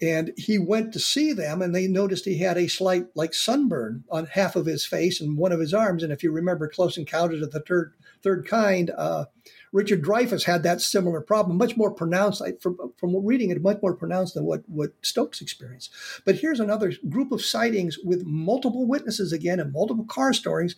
[0.01, 4.03] And he went to see them, and they noticed he had a slight, like sunburn
[4.12, 6.03] on half of his face and one of his arms.
[6.03, 9.25] And if you remember Close Encounters of the Third Third Kind, uh,
[9.71, 12.43] Richard Dreyfuss had that similar problem, much more pronounced.
[12.60, 15.93] From, from reading it, much more pronounced than what, what Stokes experienced.
[16.25, 20.75] But here's another group of sightings with multiple witnesses again and multiple car stories,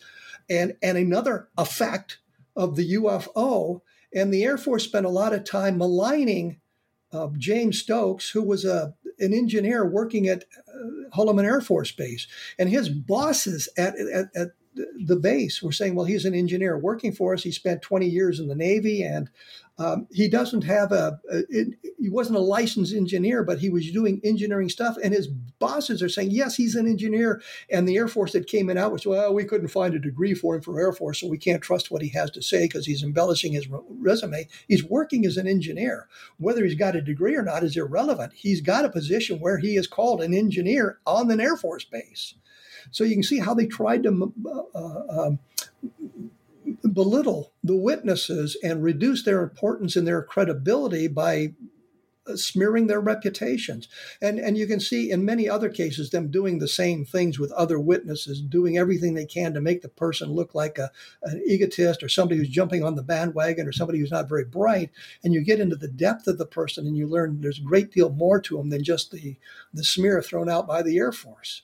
[0.48, 2.18] and, and another effect
[2.56, 3.80] of the UFO.
[4.14, 6.60] And the Air Force spent a lot of time maligning
[7.12, 12.26] uh, James Stokes, who was a an engineer working at uh, Holloman Air Force Base,
[12.58, 17.12] and his bosses at, at, at the base were saying, "Well, he's an engineer working
[17.12, 17.42] for us.
[17.42, 19.28] He spent 20 years in the Navy, and
[19.80, 23.90] um, he doesn't have a, a it, he wasn't a licensed engineer, but he was
[23.90, 24.98] doing engineering stuff.
[25.02, 27.40] And his bosses are saying, yes, he's an engineer.
[27.70, 30.34] And the Air Force that came in out was, well, we couldn't find a degree
[30.34, 32.84] for him for Air Force, so we can't trust what he has to say because
[32.84, 34.46] he's embellishing his resume.
[34.68, 36.08] He's working as an engineer.
[36.36, 38.34] Whether he's got a degree or not is irrelevant.
[38.34, 42.34] He's got a position where he is called an engineer on an Air Force base.
[42.90, 45.38] So you can see how they tried to uh, uh, um,
[46.88, 51.54] belittle the witnesses and reduce their importance and their credibility by
[52.26, 53.88] uh, smearing their reputations.
[54.20, 57.50] And, and you can see in many other cases them doing the same things with
[57.52, 60.90] other witnesses, doing everything they can to make the person look like a,
[61.22, 64.90] an egotist or somebody who's jumping on the bandwagon or somebody who's not very bright.
[65.24, 67.90] And you get into the depth of the person and you learn there's a great
[67.90, 69.36] deal more to them than just the,
[69.72, 71.62] the smear thrown out by the Air Force.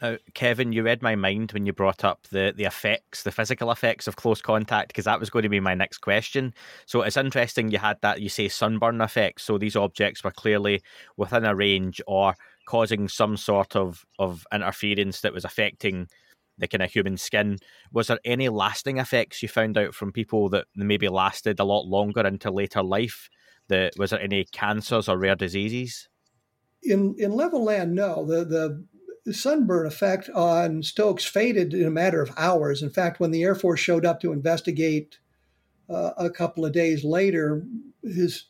[0.00, 3.70] Uh, Kevin, you read my mind when you brought up the the effects, the physical
[3.70, 6.54] effects of close contact, because that was going to be my next question.
[6.86, 9.42] So it's interesting you had that you say sunburn effects.
[9.42, 10.82] So these objects were clearly
[11.18, 12.34] within a range or
[12.64, 16.08] causing some sort of of interference that was affecting
[16.56, 17.58] the kind of human skin.
[17.92, 21.86] Was there any lasting effects you found out from people that maybe lasted a lot
[21.86, 23.28] longer into later life?
[23.68, 26.08] The, was there any cancers or rare diseases?
[26.82, 28.24] In in Levelland, no.
[28.24, 28.84] The the
[29.34, 32.82] sunburn effect on Stokes faded in a matter of hours.
[32.82, 35.18] In fact, when the Air Force showed up to investigate
[35.88, 37.64] uh, a couple of days later,
[38.02, 38.44] his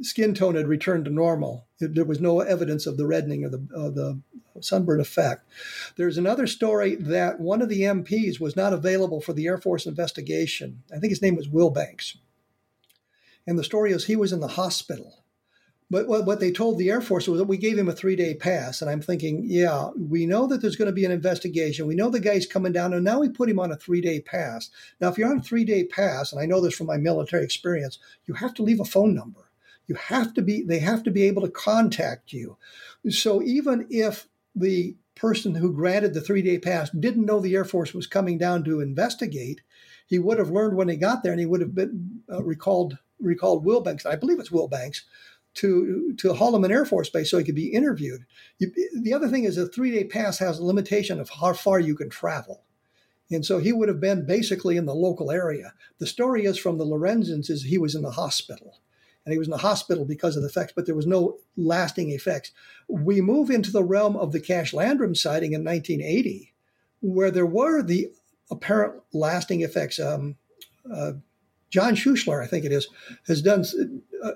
[0.00, 1.66] skin tone had returned to normal.
[1.80, 4.20] There was no evidence of the reddening of the, of the
[4.60, 5.48] sunburn effect.
[5.96, 9.86] There's another story that one of the MPs was not available for the Air Force
[9.86, 10.82] investigation.
[10.94, 12.16] I think his name was Will Banks.
[13.46, 15.17] And the story is he was in the hospital
[15.90, 18.34] but what they told the Air Force was that we gave him a three day
[18.34, 18.82] pass.
[18.82, 21.86] And I'm thinking, yeah, we know that there's going to be an investigation.
[21.86, 24.20] We know the guy's coming down, and now we put him on a three day
[24.20, 24.68] pass.
[25.00, 27.42] Now, if you're on a three day pass, and I know this from my military
[27.42, 29.50] experience, you have to leave a phone number.
[29.86, 32.58] You have to be, they have to be able to contact you.
[33.08, 37.64] So even if the person who granted the three day pass didn't know the Air
[37.64, 39.62] Force was coming down to investigate,
[40.06, 42.98] he would have learned when he got there and he would have been uh, recalled
[43.20, 44.06] recalled Will Banks.
[44.06, 45.04] I believe it's Will Banks
[45.54, 48.24] to to Holloman Air Force Base so he could be interviewed.
[48.58, 51.80] You, the other thing is a three day pass has a limitation of how far
[51.80, 52.62] you can travel.
[53.30, 55.74] And so he would have been basically in the local area.
[55.98, 58.80] The story is from the Lorenzens is he was in the hospital.
[59.24, 62.10] And he was in the hospital because of the effects, but there was no lasting
[62.10, 62.52] effects.
[62.88, 66.54] We move into the realm of the Cash Landrum sighting in 1980,
[67.00, 68.10] where there were the
[68.50, 69.98] apparent lasting effects.
[69.98, 70.36] Um,
[70.90, 71.12] uh,
[71.70, 72.88] John Schuessler, I think it is,
[73.26, 73.64] has done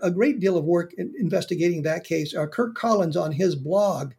[0.03, 2.35] a great deal of work in investigating that case.
[2.35, 4.13] Uh, Curt Collins on his blog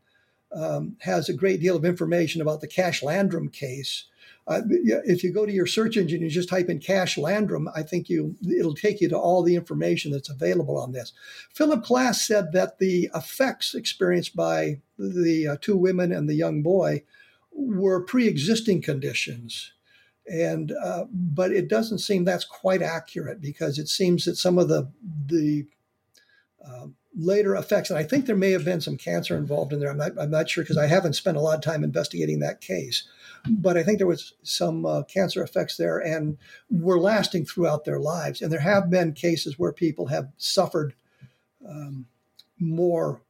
[0.55, 4.05] um, has a great deal of information about the Cash Landrum case.
[4.45, 4.61] Uh,
[5.05, 8.09] if you go to your search engine and just type in Cash Landrum, I think
[8.09, 11.13] you it'll take you to all the information that's available on this.
[11.53, 16.61] Philip Klass said that the effects experienced by the uh, two women and the young
[16.61, 17.03] boy
[17.53, 19.71] were pre-existing conditions
[20.27, 24.67] and uh, but it doesn't seem that's quite accurate because it seems that some of
[24.69, 24.91] the
[25.27, 25.65] the
[26.65, 29.91] uh, later effects, and I think there may have been some cancer involved in there.
[29.91, 32.61] I'm not, I'm not sure because I haven't spent a lot of time investigating that
[32.61, 33.07] case,
[33.47, 36.37] but I think there was some uh, cancer effects there and
[36.69, 38.41] were lasting throughout their lives.
[38.41, 40.95] And there have been cases where people have suffered
[41.67, 42.05] um,
[42.59, 43.21] more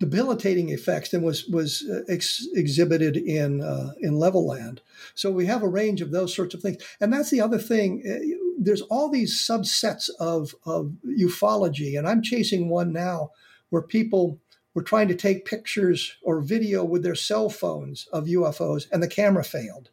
[0.00, 4.78] debilitating effects than was was uh, ex- exhibited in uh, in Levelland.
[5.14, 8.02] So we have a range of those sorts of things, and that's the other thing.
[8.06, 13.30] Uh, there's all these subsets of of ufology, and I'm chasing one now
[13.70, 14.40] where people
[14.74, 19.08] were trying to take pictures or video with their cell phones of UFOs, and the
[19.08, 19.90] camera failed.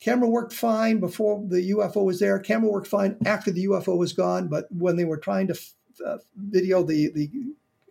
[0.00, 2.38] Camera worked fine before the UFO was there.
[2.40, 5.58] Camera worked fine after the UFO was gone, but when they were trying to
[6.04, 7.30] uh, video the the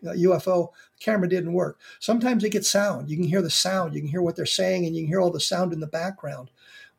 [0.04, 1.80] UFO, camera didn't work.
[2.00, 3.10] Sometimes they get sound.
[3.10, 3.94] You can hear the sound.
[3.94, 5.88] You can hear what they're saying, and you can hear all the sound in the
[5.88, 6.50] background.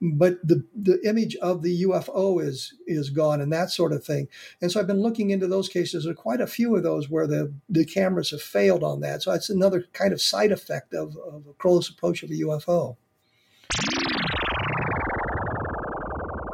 [0.01, 4.29] But the the image of the UFO is is gone, and that sort of thing.
[4.61, 6.05] And so I've been looking into those cases.
[6.05, 9.23] There are quite a few of those where the the cameras have failed on that.
[9.23, 12.97] So it's another kind of side effect of, of a close approach of a UFO.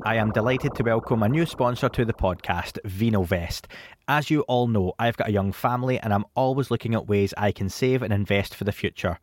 [0.09, 3.66] I am delighted to welcome a new sponsor to the podcast, VinoVest.
[4.09, 7.34] As you all know, I've got a young family and I'm always looking at ways
[7.36, 9.18] I can save and invest for the future.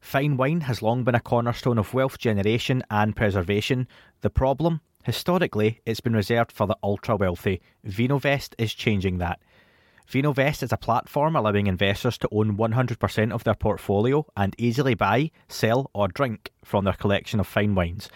[0.00, 3.86] Fine wine has long been a cornerstone of wealth generation and preservation.
[4.22, 4.80] The problem?
[5.04, 7.62] Historically, it's been reserved for the ultra wealthy.
[7.86, 9.38] VinoVest is changing that.
[10.10, 15.30] VinoVest is a platform allowing investors to own 100% of their portfolio and easily buy,
[15.46, 18.08] sell, or drink from their collection of fine wines.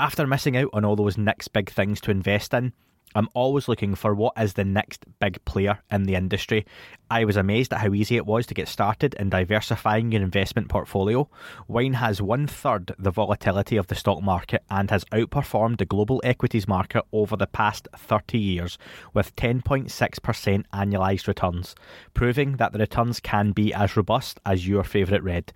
[0.00, 2.72] After missing out on all those next big things to invest in,
[3.16, 6.66] I'm always looking for what is the next big player in the industry.
[7.10, 10.68] I was amazed at how easy it was to get started in diversifying your investment
[10.68, 11.28] portfolio.
[11.66, 16.20] Wine has one third the volatility of the stock market and has outperformed the global
[16.22, 18.78] equities market over the past 30 years
[19.14, 21.74] with 10.6% annualized returns,
[22.14, 25.52] proving that the returns can be as robust as your favourite red.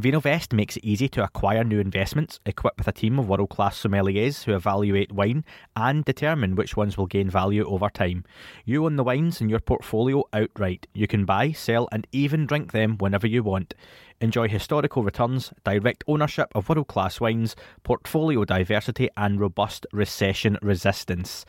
[0.00, 3.82] VinoVest makes it easy to acquire new investments, equipped with a team of world class
[3.82, 5.42] sommeliers who evaluate wine
[5.74, 8.22] and determine which ones will gain value over time.
[8.66, 10.86] You own the wines in your portfolio outright.
[10.92, 13.72] You can buy, sell, and even drink them whenever you want.
[14.20, 21.44] Enjoy historical returns, direct ownership of world class wines, portfolio diversity, and robust recession resistance.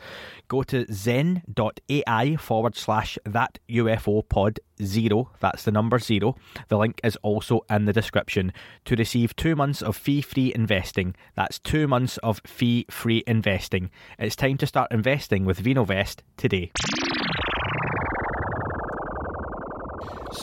[0.48, 5.30] Go to zen.ai forward slash that UFO pod zero.
[5.40, 6.36] That's the number zero.
[6.68, 8.52] The link is also in the description
[8.84, 11.14] to receive two months of fee free investing.
[11.36, 13.90] That's two months of fee free investing.
[14.18, 16.70] It's time to start investing with VinoVest today.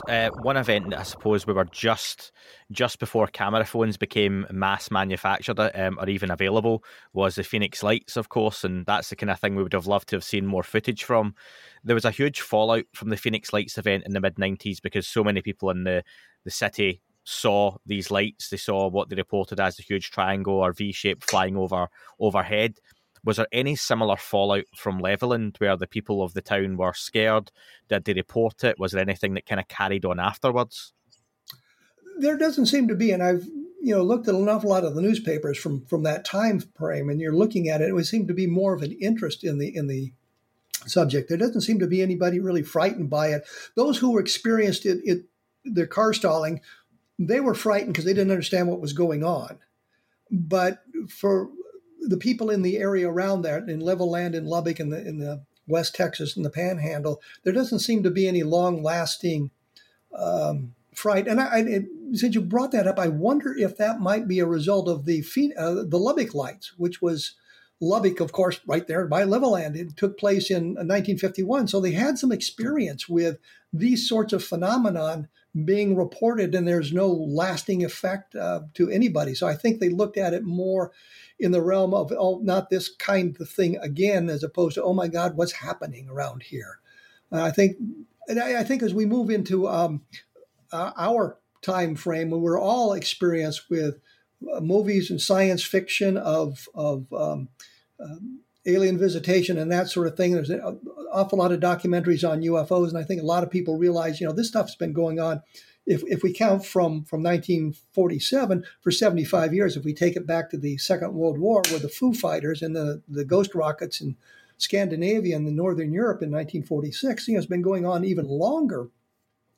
[0.08, 2.32] Uh, one event that I suppose we were just
[2.72, 6.84] just before camera phones became mass manufactured um, or even available
[7.14, 9.88] was the Phoenix Lights, of course, and that's the kind of thing we would have
[9.88, 11.36] loved to have seen more footage from.
[11.84, 15.08] There was a huge fallout from the Phoenix Lights event in the mid '90s because
[15.08, 16.04] so many people in the
[16.44, 18.50] the city saw these lights.
[18.50, 21.90] They saw what they reported as the huge triangle or V shape flying over
[22.20, 22.80] overhead.
[23.26, 27.52] Was there any similar fallout from Levelland where the people of the town were scared?
[27.90, 28.80] Did they report it?
[28.80, 30.94] Was there anything that kind of carried on afterwards?
[32.20, 33.46] There doesn't seem to be, and I've
[33.82, 37.10] you know looked at an awful lot of the newspapers from from that time frame,
[37.10, 37.90] and you're looking at it.
[37.90, 40.14] It would seem to be more of an interest in the in the
[40.86, 41.28] subject.
[41.28, 43.44] There doesn't seem to be anybody really frightened by it.
[43.76, 45.26] Those who experienced it, it
[45.66, 46.62] their car stalling,
[47.18, 49.58] they were frightened because they didn't understand what was going on.
[50.32, 51.50] But for
[52.02, 55.44] the people in the area around there, in Levelland in Lubbock in the in the
[55.68, 59.52] West Texas and the Panhandle, there doesn't seem to be any long lasting
[60.18, 61.28] um, fright.
[61.28, 64.40] And I, I, it, since you brought that up, I wonder if that might be
[64.40, 65.24] a result of the
[65.58, 67.34] uh, the Lubbock lights, which was
[67.82, 69.76] Lubbock, of course, right there by Levelland.
[69.76, 73.38] It took place in 1951, so they had some experience with
[73.74, 75.28] these sorts of phenomenon
[75.64, 79.34] being reported, and there's no lasting effect uh, to anybody.
[79.36, 80.92] So I think they looked at it more
[81.40, 84.94] in the realm of oh, not this kind of thing again, as opposed to oh
[84.94, 86.80] my God, what's happening around here?
[87.32, 87.78] I think,
[88.28, 90.04] and I, I, think as we move into um,
[90.72, 94.00] uh, our time frame, when we're all experienced with
[94.54, 97.50] uh, movies and science fiction of of um,
[98.00, 100.34] um, alien visitation and that sort of thing.
[100.34, 100.80] There's an
[101.12, 104.28] awful lot of documentaries on UFOs, and I think a lot of people realize, you
[104.28, 105.42] know, this stuff's been going on
[105.86, 110.50] if, if we count from, from 1947 for 75 years, if we take it back
[110.50, 114.16] to the Second World War with the Foo Fighters and the, the ghost rockets in
[114.58, 118.90] Scandinavia and the Northern Europe in 1946, you know, it's been going on even longer.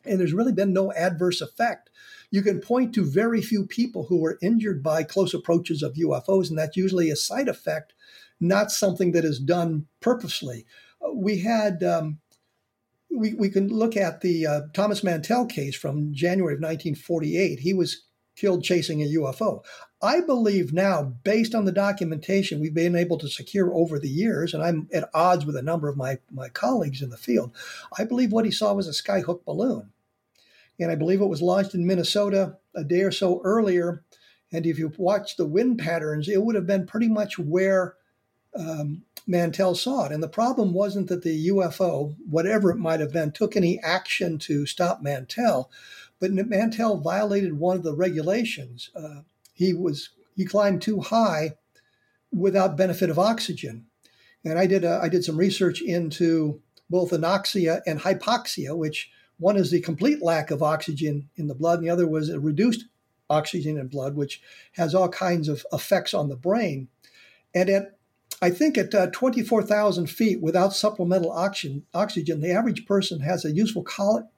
[0.05, 1.89] And there's really been no adverse effect.
[2.29, 6.49] You can point to very few people who were injured by close approaches of UFOs,
[6.49, 7.93] and that's usually a side effect,
[8.39, 10.65] not something that is done purposely.
[11.13, 12.19] We had um,
[13.09, 17.59] we, we can look at the uh, Thomas Mantell case from January of 1948.
[17.59, 18.03] He was
[18.35, 19.63] killed chasing a UFO.
[20.01, 24.53] I believe now, based on the documentation we've been able to secure over the years,
[24.53, 27.55] and I'm at odds with a number of my, my colleagues in the field,
[27.97, 29.91] I believe what he saw was a skyhook balloon.
[30.79, 34.03] And I believe it was launched in Minnesota a day or so earlier.
[34.51, 37.95] And if you watch the wind patterns, it would have been pretty much where
[38.57, 40.11] um, Mantell saw it.
[40.11, 44.37] And the problem wasn't that the UFO, whatever it might have been, took any action
[44.39, 45.69] to stop Mantell,
[46.19, 48.89] but Mantell violated one of the regulations.
[48.95, 49.21] Uh,
[49.53, 51.55] he was he climbed too high
[52.31, 53.85] without benefit of oxygen.
[54.45, 59.57] And I did a, I did some research into both anoxia and hypoxia, which one
[59.57, 62.85] is the complete lack of oxygen in the blood, and the other was a reduced
[63.29, 64.41] oxygen in blood, which
[64.73, 66.87] has all kinds of effects on the brain.
[67.53, 67.96] And at
[68.41, 73.51] I think at uh, 24,000 feet without supplemental oxygen, oxygen, the average person has a
[73.51, 74.31] useful col-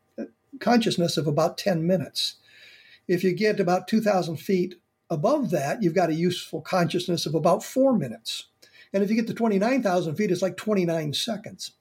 [0.59, 2.35] consciousness of about 10 minutes.
[3.07, 4.75] If you get about 2,000 feet
[5.09, 8.45] above that, you've got a useful consciousness of about four minutes.
[8.93, 11.71] And if you get to 29,000 feet, it's like 29 seconds.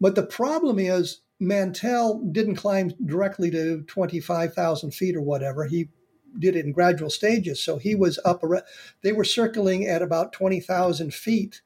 [0.00, 5.64] But the problem is, Mantell didn't climb directly to 25,000 feet or whatever.
[5.64, 5.88] He
[6.38, 7.60] did it in gradual stages.
[7.60, 8.64] So he was up, around,
[9.02, 11.62] they were circling at about 20,000 feet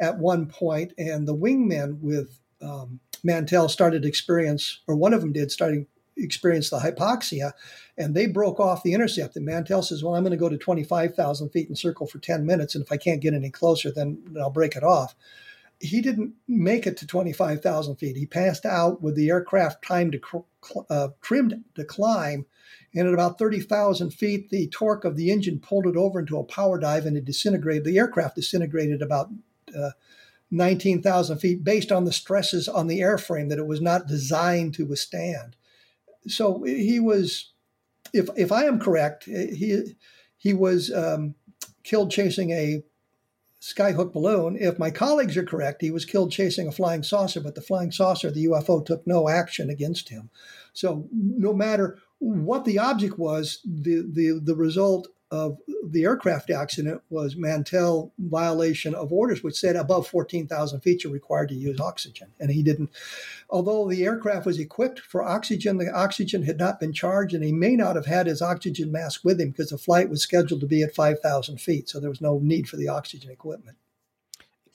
[0.00, 5.32] at one point, and the wingmen with um, Mantell started experience, or one of them
[5.32, 7.52] did, starting experience the hypoxia,
[7.96, 9.36] and they broke off the intercept.
[9.36, 12.44] And Mantell says, "Well, I'm going to go to 25,000 feet and circle for 10
[12.44, 15.14] minutes, and if I can't get any closer, then I'll break it off."
[15.82, 18.16] He didn't make it to 25,000 feet.
[18.16, 20.44] He passed out with the aircraft time to
[20.88, 22.46] uh, trimmed to climb.
[22.94, 26.44] And at about 30,000 feet, the torque of the engine pulled it over into a
[26.44, 27.84] power dive and it disintegrated.
[27.84, 29.30] The aircraft disintegrated about
[29.76, 29.90] uh,
[30.52, 34.86] 19,000 feet based on the stresses on the airframe that it was not designed to
[34.86, 35.56] withstand.
[36.28, 37.50] So he was,
[38.12, 39.96] if, if I am correct, he,
[40.36, 41.34] he was um,
[41.82, 42.84] killed chasing a
[43.62, 44.56] skyhook balloon.
[44.58, 47.92] If my colleagues are correct, he was killed chasing a flying saucer, but the flying
[47.92, 50.30] saucer, the UFO, took no action against him.
[50.72, 57.00] So no matter what the object was, the the the result of the aircraft accident
[57.08, 62.28] was Mantell violation of orders, which said above 14,000 feet you're required to use oxygen.
[62.38, 62.90] And he didn't.
[63.48, 67.50] Although the aircraft was equipped for oxygen, the oxygen had not been charged, and he
[67.50, 70.66] may not have had his oxygen mask with him because the flight was scheduled to
[70.66, 71.88] be at 5,000 feet.
[71.88, 73.78] So there was no need for the oxygen equipment.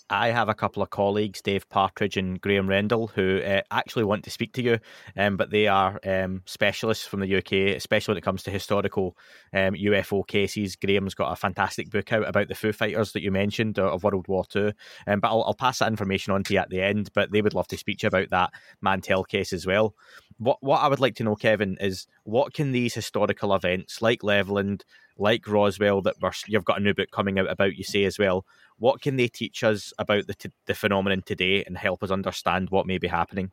[0.10, 4.24] I have a couple of colleagues, Dave Partridge and Graham Rendell, who uh, actually want
[4.24, 4.80] to speak to you,
[5.18, 9.18] um, but they are um, specialists from the UK, especially when it comes to historical
[9.53, 10.76] um, UFO cases.
[10.76, 14.03] Graham's got a fantastic book out about the Foo Fighters that you mentioned uh, of
[14.03, 14.74] World War II,
[15.08, 17.10] um, but I'll, I'll, pass that information on to you at the end.
[17.14, 18.51] But they would love to speak to you about that
[18.82, 19.95] Mantell case as well.
[20.39, 24.21] What what I would like to know, Kevin, is what can these historical events like
[24.21, 24.83] Levelland,
[25.17, 26.15] like Roswell, that
[26.47, 28.45] you've got a new book coming out about, you say as well
[28.77, 32.69] what can they teach us about the, t- the phenomenon today and help us understand
[32.69, 33.51] what may be happening?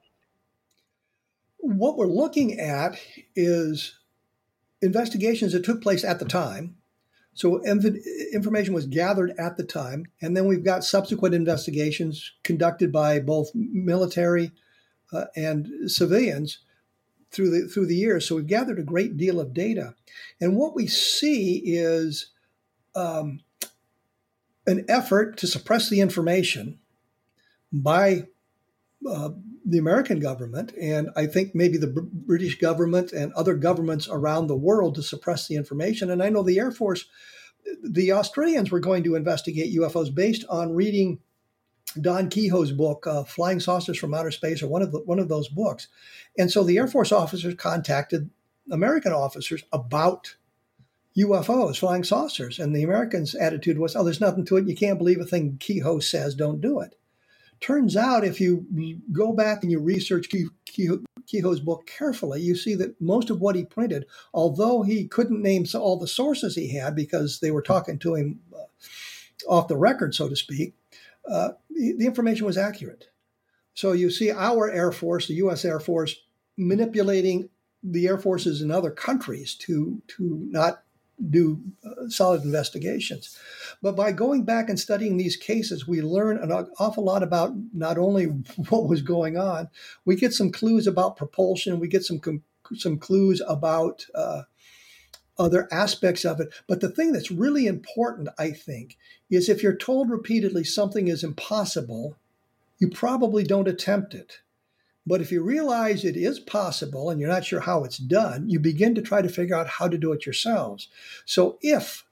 [1.58, 2.98] What we're looking at
[3.34, 3.98] is
[4.82, 6.76] investigations that took place at the time.
[7.32, 13.18] So information was gathered at the time, and then we've got subsequent investigations conducted by
[13.18, 14.52] both military
[15.12, 16.58] uh, and civilians
[17.34, 18.26] through the through the years.
[18.26, 19.94] So we've gathered a great deal of data,
[20.40, 22.30] and what we see is
[22.94, 23.40] um,
[24.66, 26.78] an effort to suppress the information
[27.72, 28.24] by
[29.08, 29.30] uh,
[29.66, 34.46] the American government, and I think maybe the B- British government and other governments around
[34.46, 36.10] the world to suppress the information.
[36.10, 37.06] And I know the Air Force,
[37.82, 41.18] the Australians were going to investigate UFOs based on reading
[42.00, 45.28] Don Keyhoe's book, uh, "Flying Saucers from Outer Space," or one of the, one of
[45.28, 45.88] those books.
[46.38, 48.30] And so the Air Force officers contacted
[48.70, 50.36] American officers about
[51.16, 52.58] UFOs, flying saucers.
[52.58, 54.66] And the Americans' attitude was, oh, there's nothing to it.
[54.66, 56.96] You can't believe a thing Keyhoe says, don't do it.
[57.60, 58.66] Turns out, if you
[59.12, 60.28] go back and you research
[60.66, 65.64] Keyhoe's book carefully, you see that most of what he printed, although he couldn't name
[65.74, 68.64] all the sources he had because they were talking to him uh,
[69.48, 70.74] off the record, so to speak,
[71.30, 73.06] uh, the information was accurate.
[73.74, 75.64] So you see our Air Force, the U.S.
[75.64, 76.16] Air Force,
[76.56, 77.48] manipulating
[77.82, 80.84] the air forces in other countries to to not
[81.30, 83.38] do uh, solid investigations.
[83.82, 87.98] But by going back and studying these cases, we learn an awful lot about not
[87.98, 88.24] only
[88.68, 89.68] what was going on,
[90.04, 92.20] we get some clues about propulsion, we get some
[92.76, 94.42] some clues about uh,
[95.38, 96.48] other aspects of it.
[96.68, 98.96] But the thing that's really important, I think,
[99.30, 102.16] is if you're told repeatedly something is impossible,
[102.78, 104.40] you probably don't attempt it.
[105.06, 108.58] But if you realize it is possible and you're not sure how it's done, you
[108.58, 110.88] begin to try to figure out how to do it yourselves.
[111.26, 112.04] So if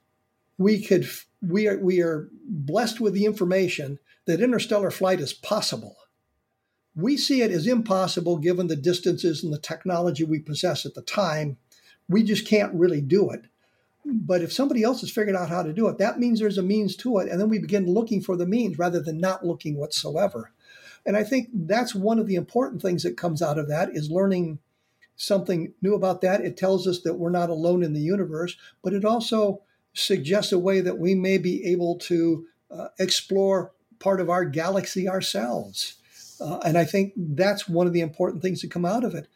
[0.57, 1.09] we could,
[1.41, 5.97] we are, we are blessed with the information that interstellar flight is possible.
[6.95, 11.01] We see it as impossible given the distances and the technology we possess at the
[11.01, 11.57] time.
[12.09, 13.45] We just can't really do it.
[14.05, 16.63] But if somebody else has figured out how to do it, that means there's a
[16.63, 17.29] means to it.
[17.29, 20.51] And then we begin looking for the means rather than not looking whatsoever.
[21.05, 24.11] And I think that's one of the important things that comes out of that is
[24.11, 24.59] learning
[25.15, 26.41] something new about that.
[26.41, 29.61] It tells us that we're not alone in the universe, but it also
[29.93, 35.07] suggests a way that we may be able to uh, explore part of our galaxy
[35.07, 35.95] ourselves.
[36.41, 39.27] Uh, and I think that's one of the important things that come out of it.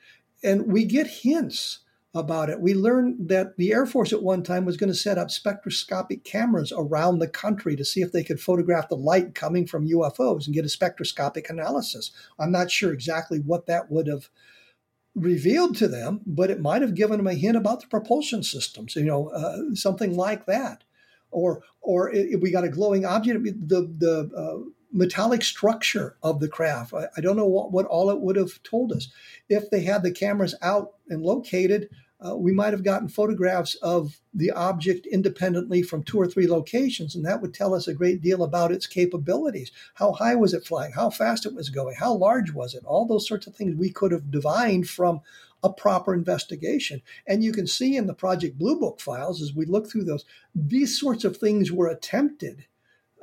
[0.44, 1.80] And we get hints
[2.18, 2.60] about it.
[2.60, 6.24] We learned that the Air Force at one time was going to set up spectroscopic
[6.24, 10.46] cameras around the country to see if they could photograph the light coming from UFOs
[10.46, 12.12] and get a spectroscopic analysis.
[12.40, 14.30] I'm not sure exactly what that would have
[15.16, 18.96] revealed to them, but it might have given them a hint about the propulsion systems,
[18.96, 20.84] you know, uh, something like that.
[21.32, 26.48] Or, or if we got a glowing object, the the uh, metallic structure of the
[26.48, 26.94] craft.
[26.94, 29.10] I, I don't know what, what all it would have told us.
[29.50, 31.90] If they had the cameras out and located,
[32.26, 37.16] uh, we might have gotten photographs of the object independently from two or three locations,
[37.16, 39.72] and that would tell us a great deal about its capabilities.
[39.96, 40.94] How high was it flying?
[40.94, 41.96] How fast it was going?
[41.96, 42.84] How large was it?
[42.86, 45.22] All those sorts of things we could have divined from
[45.64, 47.02] a proper investigation.
[47.28, 50.26] And you can see in the Project Blue Book files, as we look through those,
[50.56, 52.66] these sorts of things were attempted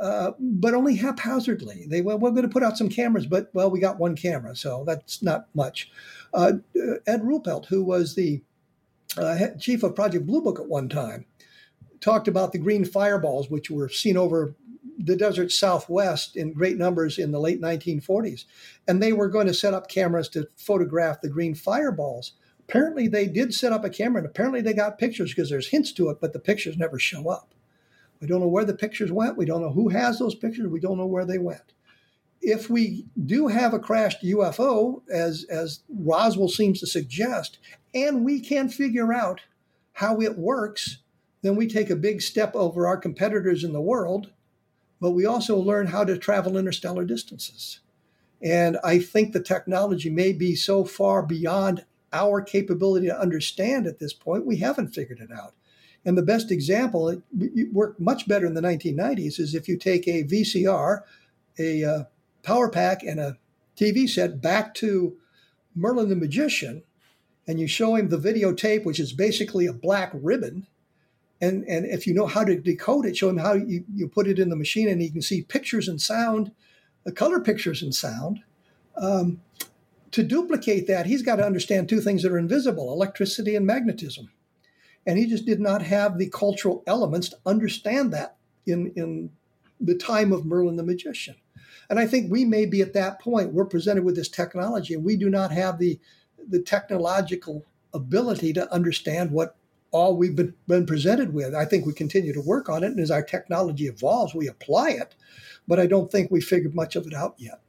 [0.00, 1.86] uh, but only haphazardly.
[1.88, 4.56] They well, we're going to put out some cameras, but well, we got one camera,
[4.56, 5.90] so that's not much.
[6.32, 6.54] Uh,
[7.06, 8.42] Ed Ruppelt, who was the
[9.18, 11.26] uh, chief of Project Blue Book at one time,
[12.00, 14.54] talked about the green fireballs, which were seen over
[14.98, 18.44] the desert southwest in great numbers in the late 1940s.
[18.86, 22.32] And they were going to set up cameras to photograph the green fireballs.
[22.68, 25.92] Apparently, they did set up a camera, and apparently, they got pictures because there's hints
[25.92, 27.54] to it, but the pictures never show up.
[28.20, 29.36] We don't know where the pictures went.
[29.36, 30.68] We don't know who has those pictures.
[30.68, 31.72] We don't know where they went.
[32.40, 37.58] If we do have a crashed UFO, as, as Roswell seems to suggest,
[37.94, 39.40] and we can figure out
[39.92, 40.98] how it works,
[41.42, 44.32] then we take a big step over our competitors in the world,
[45.00, 47.80] but we also learn how to travel interstellar distances.
[48.42, 53.98] And I think the technology may be so far beyond our capability to understand at
[53.98, 55.54] this point, we haven't figured it out.
[56.04, 59.76] And the best example, it, it worked much better in the 1990s, is if you
[59.76, 61.00] take a VCR,
[61.58, 62.04] a uh,
[62.42, 63.38] power pack, and a
[63.76, 65.16] TV set back to
[65.74, 66.82] Merlin the Magician,
[67.46, 70.66] and you show him the videotape, which is basically a black ribbon.
[71.40, 74.28] And, and if you know how to decode it, show him how you, you put
[74.28, 76.52] it in the machine and he can see pictures and sound,
[77.04, 78.40] the color pictures and sound.
[78.96, 79.40] Um,
[80.12, 84.30] to duplicate that, he's got to understand two things that are invisible electricity and magnetism
[85.06, 88.36] and he just did not have the cultural elements to understand that
[88.66, 89.30] in in
[89.80, 91.34] the time of Merlin the magician.
[91.90, 93.52] And I think we may be at that point.
[93.52, 95.98] We're presented with this technology, and we do not have the
[96.48, 99.56] the technological ability to understand what
[99.90, 101.54] all we've been, been presented with.
[101.54, 104.90] I think we continue to work on it, and as our technology evolves, we apply
[104.90, 105.14] it.
[105.68, 107.60] But I don't think we figured much of it out yet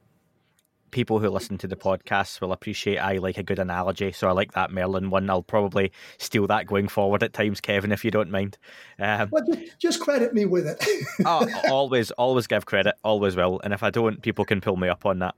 [0.96, 4.12] people who listen to the podcast will appreciate I like a good analogy.
[4.12, 5.28] So I like that Merlin one.
[5.28, 8.56] I'll probably steal that going forward at times, Kevin, if you don't mind.
[8.98, 9.44] Um, well,
[9.78, 10.82] just credit me with it.
[11.26, 13.60] oh, always, always give credit, always will.
[13.62, 15.34] And if I don't, people can pull me up on that.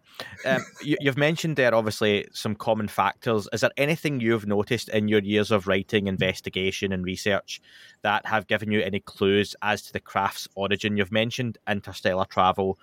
[0.46, 3.48] Um, you, you've mentioned there, obviously, some common factors.
[3.52, 7.60] Is there anything you've noticed in your years of writing, investigation, and research
[8.02, 10.96] that have given you any clues as to the craft's origin?
[10.96, 12.78] You've mentioned interstellar travel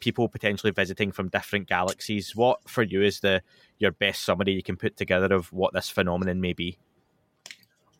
[0.00, 2.34] people potentially visiting from different galaxies.
[2.34, 3.42] What for you is the
[3.78, 6.78] your best summary you can put together of what this phenomenon may be?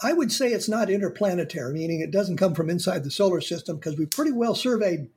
[0.00, 3.76] I would say it's not interplanetary, meaning it doesn't come from inside the solar system
[3.76, 5.08] because we pretty well surveyed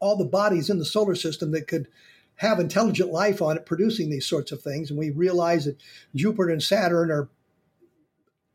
[0.00, 1.88] all the bodies in the solar system that could
[2.36, 4.90] have intelligent life on it producing these sorts of things.
[4.90, 5.82] And we realize that
[6.14, 7.28] Jupiter and Saturn are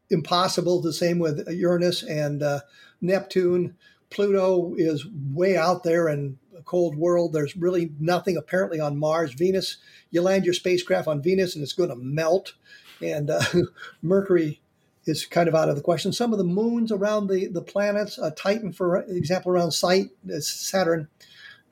[0.09, 2.61] impossible, the same with Uranus and uh,
[3.01, 3.75] Neptune.
[4.09, 7.33] Pluto is way out there and cold world.
[7.33, 9.33] There's really nothing apparently on Mars.
[9.33, 9.77] Venus,
[10.11, 12.53] you land your spacecraft on Venus and it's going to melt.
[13.01, 13.41] And uh,
[14.01, 14.61] Mercury
[15.05, 16.13] is kind of out of the question.
[16.13, 20.39] Some of the moons around the, the planets, uh, Titan, for example, around Site, uh,
[20.39, 21.07] Saturn,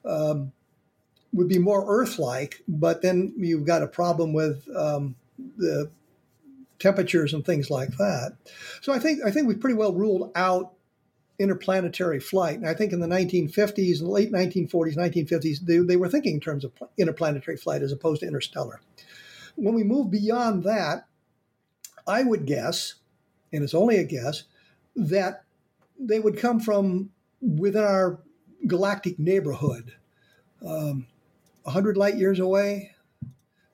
[0.03, 0.51] um,
[1.33, 5.15] would be more Earth like, but then you've got a problem with um,
[5.57, 5.89] the
[6.79, 8.35] temperatures and things like that.
[8.81, 10.73] So I think I think we've pretty well ruled out
[11.41, 12.57] interplanetary flight.
[12.57, 16.39] And I think in the 1950s and late 1940s, 1950s, they, they were thinking in
[16.39, 18.81] terms of interplanetary flight as opposed to interstellar.
[19.55, 21.05] When we move beyond that,
[22.07, 22.95] I would guess,
[23.51, 24.43] and it's only a guess,
[24.95, 25.43] that
[25.99, 27.11] they would come from
[27.41, 28.19] within our
[28.67, 29.93] galactic neighborhood,
[30.65, 31.07] um,
[31.63, 32.91] 100 light years away,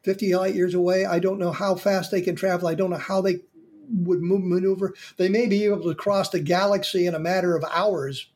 [0.04, 1.06] 50 light years away.
[1.06, 2.68] I don't know how fast they can travel.
[2.68, 3.42] I don't know how they
[3.90, 4.94] would move, maneuver.
[5.18, 8.30] They may be able to cross the galaxy in a matter of hours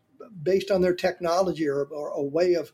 [0.43, 2.71] based on their technology or, or a way of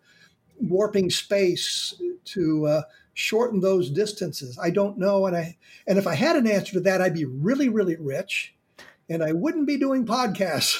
[0.59, 2.81] warping space to uh,
[3.13, 4.57] shorten those distances.
[4.61, 5.57] I don't know, and I
[5.87, 8.53] and if I had an answer to that, I'd be really, really rich,
[9.09, 10.77] and I wouldn't be doing podcasts.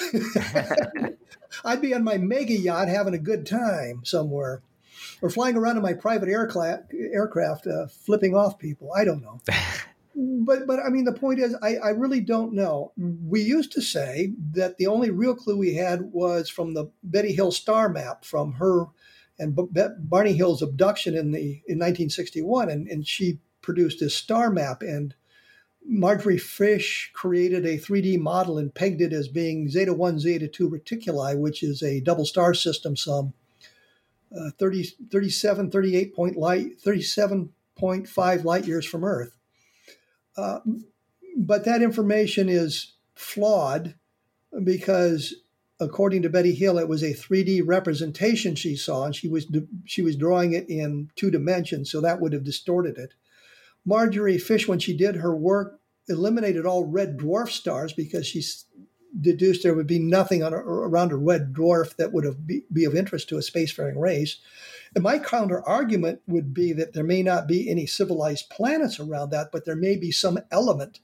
[1.66, 4.62] I'd be on my mega yacht having a good time somewhere,
[5.22, 8.92] or flying around in my private aircraft, aircraft uh, flipping off people.
[8.94, 9.42] I don't know.
[10.18, 12.92] but but I mean the point is I, I really don't know.
[12.98, 17.34] We used to say that the only real clue we had was from the Betty
[17.34, 18.86] Hill star map from her
[19.40, 24.50] and B- Barney Hill's abduction in the in 1961, and, and she produced this star
[24.50, 25.16] map and.
[25.90, 30.70] Marjorie Fish created a 3D model and pegged it as being Zeta 1, Zeta 2
[30.70, 33.34] reticuli, which is a double star system some
[34.38, 39.37] uh, 30, 37, 38 point light, 37.5 light years from Earth.
[40.38, 40.60] Uh,
[41.36, 43.96] but that information is flawed
[44.64, 45.36] because,
[45.80, 49.48] according to Betty Hill, it was a 3D representation she saw, and she was
[49.86, 53.14] she was drawing it in two dimensions, so that would have distorted it.
[53.86, 55.80] Marjorie Fish, when she did her work,
[56.10, 58.44] eliminated all red dwarf stars because she
[59.20, 62.64] deduced there would be nothing on a, around a red dwarf that would have be,
[62.72, 64.38] be of interest to a spacefaring race.
[64.98, 69.30] And my counter argument would be that there may not be any civilized planets around
[69.30, 71.02] that, but there may be some element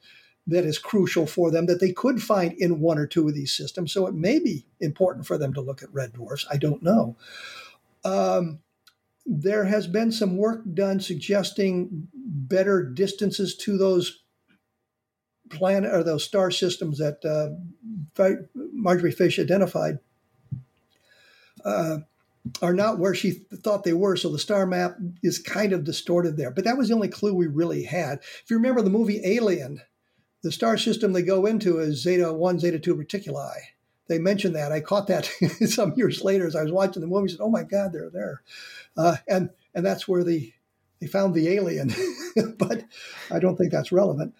[0.47, 3.53] that is crucial for them that they could find in one or two of these
[3.53, 3.93] systems.
[3.93, 6.47] So it may be important for them to look at red dwarfs.
[6.49, 7.17] I don't know.
[8.03, 8.61] Um,
[9.27, 14.23] there has been some work done suggesting better distances to those
[15.51, 17.53] planet or those star systems that uh,
[18.73, 19.99] Marjorie Fish identified.
[21.63, 21.97] Uh,
[22.61, 24.15] are not where she thought they were.
[24.15, 26.51] So the star map is kind of distorted there.
[26.51, 28.19] But that was the only clue we really had.
[28.43, 29.81] If you remember the movie Alien,
[30.41, 33.55] the star system they go into is Zeta 1, Zeta 2 Reticuli.
[34.07, 34.71] They mentioned that.
[34.71, 35.25] I caught that
[35.67, 37.29] some years later as I was watching the movie.
[37.29, 38.41] I said, "Oh my God, they're there,"
[38.97, 40.51] uh, and and that's where the
[40.99, 41.93] they found the alien.
[42.57, 42.83] but
[43.31, 44.35] I don't think that's relevant.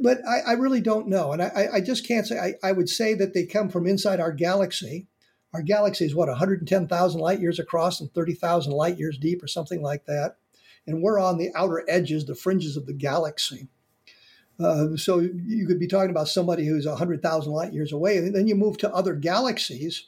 [0.00, 2.38] But I, I really don't know, and I, I just can't say.
[2.38, 5.08] I, I would say that they come from inside our galaxy,
[5.52, 9.82] our galaxy is what 110,000 light years across and 30,000 light years deep, or something
[9.82, 10.36] like that.
[10.86, 13.68] And we're on the outer edges, the fringes of the galaxy.
[14.58, 18.18] Uh, so you could be talking about somebody who's 100,000 light years away.
[18.18, 20.06] And then you move to other galaxies.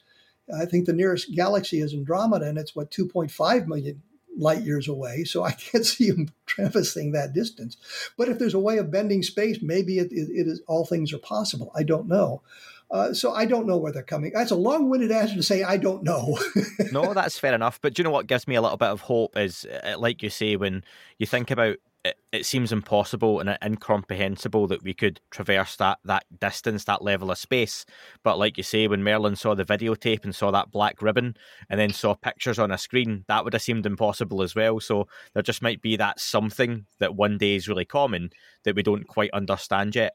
[0.55, 4.03] I think the nearest galaxy is Andromeda, and it's what 2.5 million
[4.37, 5.25] light years away.
[5.25, 7.77] So I can't see them traversing that distance.
[8.17, 11.13] But if there's a way of bending space, maybe it, it, it is all things
[11.13, 11.73] are possible.
[11.75, 12.43] I don't know.
[12.91, 14.33] Uh, so I don't know where they're coming.
[14.35, 16.39] That's a long-winded answer to say I don't know.
[16.93, 17.81] no, that's fair enough.
[17.81, 20.23] But do you know what gives me a little bit of hope is, uh, like
[20.23, 20.85] you say, when
[21.17, 26.25] you think about it, it seems impossible and incomprehensible that we could traverse that that
[26.41, 27.85] distance, that level of space.
[28.25, 31.37] But like you say, when Merlin saw the videotape and saw that black ribbon,
[31.71, 34.81] and then saw pictures on a screen, that would have seemed impossible as well.
[34.81, 38.31] So there just might be that something that one day is really common
[38.65, 40.15] that we don't quite understand yet.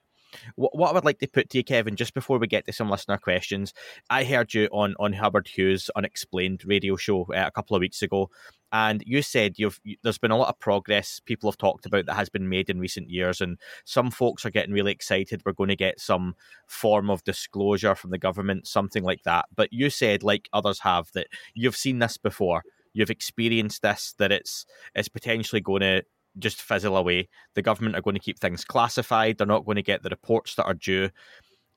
[0.55, 2.73] What, what I would like to put to you, Kevin, just before we get to
[2.73, 3.73] some listener questions,
[4.09, 8.01] I heard you on on Howard Hughes' Unexplained radio show uh, a couple of weeks
[8.01, 8.29] ago,
[8.71, 12.15] and you said you've there's been a lot of progress people have talked about that
[12.15, 15.41] has been made in recent years, and some folks are getting really excited.
[15.45, 16.35] We're going to get some
[16.67, 19.45] form of disclosure from the government, something like that.
[19.55, 22.63] But you said, like others have, that you've seen this before
[22.97, 24.65] you've experienced this that it's
[24.95, 26.03] it's potentially going to
[26.39, 27.29] just fizzle away.
[27.53, 29.37] The government are going to keep things classified.
[29.37, 31.09] They're not going to get the reports that are due.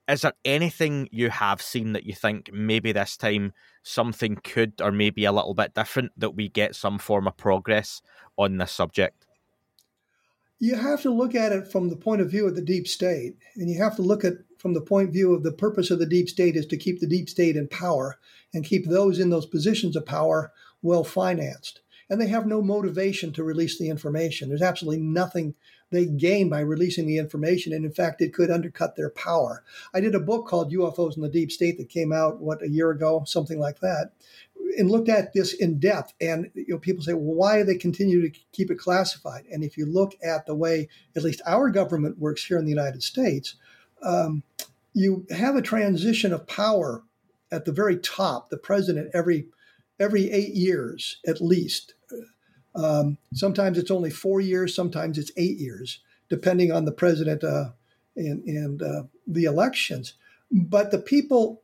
[0.09, 3.53] Is there anything you have seen that you think maybe this time
[3.83, 8.03] something could or maybe a little bit different that we get some form of progress
[8.37, 9.27] on this subject?
[10.59, 13.37] You have to look at it from the point of view of the deep state,
[13.55, 15.99] and you have to look at from the point of view of the purpose of
[15.99, 18.19] the deep state is to keep the deep state in power
[18.53, 20.53] and keep those in those positions of power
[20.83, 21.81] well financed
[22.11, 24.49] and they have no motivation to release the information.
[24.49, 25.55] There's absolutely nothing
[25.91, 29.65] they gain by releasing the information, and in fact, it could undercut their power.
[29.95, 32.69] I did a book called UFOs in the Deep State that came out what a
[32.69, 34.11] year ago, something like that,
[34.77, 36.13] and looked at this in depth.
[36.21, 39.45] And you know, people say, well, why do they continue to keep it classified?
[39.51, 42.71] And if you look at the way at least our government works here in the
[42.71, 43.57] United States,
[44.03, 44.43] um,
[44.93, 47.03] you have a transition of power
[47.53, 48.51] at the very top.
[48.51, 49.47] The president every
[49.99, 51.95] every eight years at least
[52.75, 57.71] um, sometimes it's only four years, sometimes it's eight years, depending on the president uh,
[58.17, 60.15] and, and uh, the elections.
[60.51, 61.63] But the people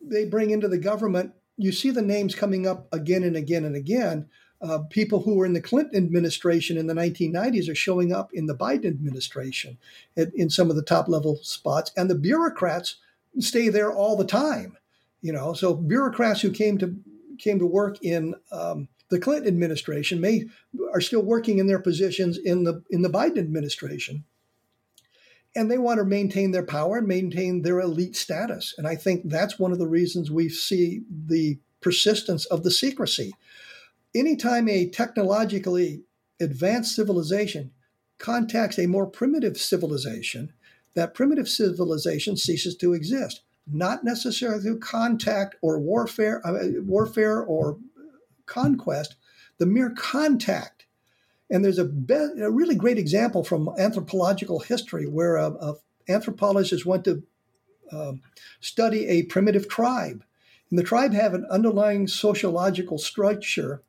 [0.00, 3.76] they bring into the government, you see the names coming up again and again and
[3.76, 4.28] again.
[4.62, 8.46] Uh, people who were in the Clinton administration in the 1990s are showing up in
[8.46, 9.76] the Biden administration
[10.16, 12.96] at, in some of the top level spots, and the bureaucrats
[13.38, 14.78] stay there all the time.
[15.20, 16.96] You know, so bureaucrats who came to
[17.38, 20.44] came to work in um, the Clinton administration may
[20.92, 24.24] are still working in their positions in the in the Biden administration.
[25.54, 28.74] And they want to maintain their power and maintain their elite status.
[28.76, 33.32] And I think that's one of the reasons we see the persistence of the secrecy.
[34.14, 36.02] Anytime a technologically
[36.40, 37.70] advanced civilization
[38.18, 40.52] contacts a more primitive civilization,
[40.94, 43.42] that primitive civilization ceases to exist.
[43.66, 47.78] Not necessarily through contact or warfare, uh, warfare or
[48.46, 49.16] conquest,
[49.58, 50.86] the mere contact.
[51.50, 55.74] And there's a, be- a really great example from anthropological history where a, a
[56.08, 57.22] anthropologist went to
[57.92, 58.22] um,
[58.60, 60.24] study a primitive tribe.
[60.70, 63.82] And the tribe had an underlying sociological structure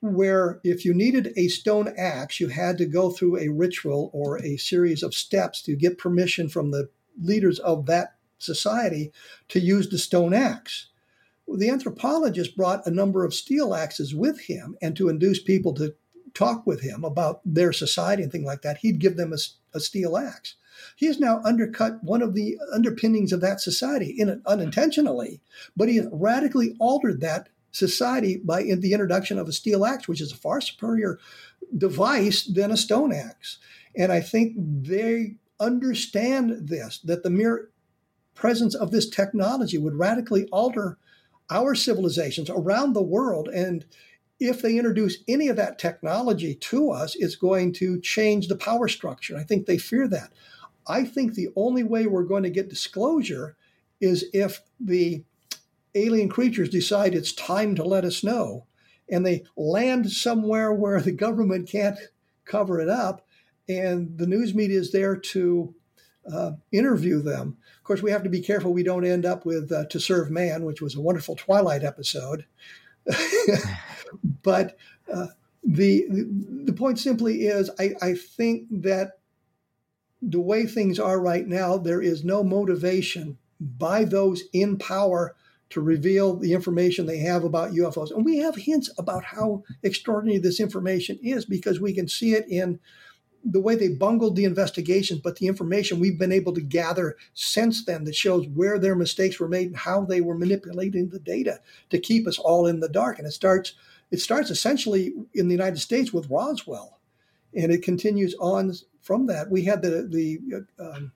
[0.00, 4.38] where if you needed a stone axe, you had to go through a ritual or
[4.42, 6.88] a series of steps to get permission from the
[7.20, 9.12] leaders of that society
[9.48, 10.86] to use the stone axe
[11.56, 15.94] the anthropologist brought a number of steel axes with him, and to induce people to
[16.32, 19.38] talk with him about their society and things like that, he'd give them a
[19.74, 20.56] a steel axe.
[20.96, 25.40] He has now undercut one of the underpinnings of that society in unintentionally,
[25.76, 30.20] but he has radically altered that society by the introduction of a steel axe, which
[30.20, 31.18] is a far superior
[31.76, 33.58] device than a stone axe.
[33.96, 37.68] And I think they understand this that the mere
[38.34, 40.98] presence of this technology would radically alter
[41.50, 43.48] our civilizations around the world.
[43.48, 43.84] And
[44.38, 48.88] if they introduce any of that technology to us, it's going to change the power
[48.88, 49.36] structure.
[49.36, 50.32] I think they fear that.
[50.86, 53.56] I think the only way we're going to get disclosure
[54.00, 55.22] is if the
[55.94, 58.66] alien creatures decide it's time to let us know
[59.10, 61.98] and they land somewhere where the government can't
[62.44, 63.26] cover it up
[63.68, 65.74] and the news media is there to
[66.32, 67.56] uh, interview them.
[67.78, 70.30] Of course, we have to be careful we don't end up with uh, To Serve
[70.30, 72.44] Man, which was a wonderful Twilight episode.
[74.42, 74.76] but
[75.12, 75.28] uh,
[75.64, 76.06] the,
[76.64, 79.18] the point simply is I, I think that
[80.22, 85.34] the way things are right now, there is no motivation by those in power
[85.70, 88.10] to reveal the information they have about UFOs.
[88.10, 92.46] And we have hints about how extraordinary this information is because we can see it
[92.48, 92.80] in
[93.44, 97.84] the way they bungled the investigations, but the information we've been able to gather since
[97.84, 101.60] then that shows where their mistakes were made and how they were manipulating the data
[101.88, 103.18] to keep us all in the dark.
[103.18, 103.74] And it starts
[104.10, 106.98] it starts essentially in the United States with Roswell,
[107.54, 109.50] and it continues on from that.
[109.50, 110.40] We had the the
[110.78, 111.12] um,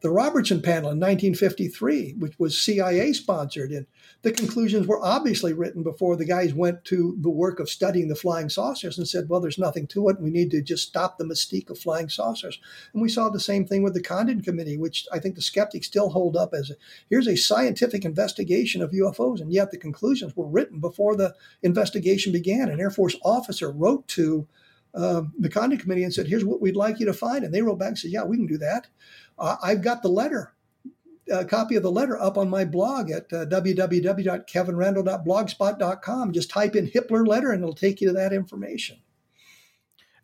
[0.00, 3.86] the Robertson panel in 1953, which was CIA sponsored, and
[4.22, 8.14] the conclusions were obviously written before the guys went to the work of studying the
[8.14, 10.20] flying saucers and said, well, there's nothing to it.
[10.20, 12.58] We need to just stop the mystique of flying saucers.
[12.92, 15.86] And we saw the same thing with the Condon Committee, which I think the skeptics
[15.86, 16.72] still hold up as
[17.08, 19.40] here's a scientific investigation of UFOs.
[19.40, 22.70] And yet the conclusions were written before the investigation began.
[22.70, 24.46] An Air Force officer wrote to
[24.94, 27.44] uh, the Condon Committee and said, here's what we'd like you to find.
[27.44, 28.88] And they wrote back and said, yeah, we can do that.
[29.38, 30.52] Uh, I've got the letter,
[31.30, 36.32] a copy of the letter up on my blog at uh, www.kevinrandle.blogspot.com.
[36.32, 38.98] Just type in Hippler letter and it'll take you to that information.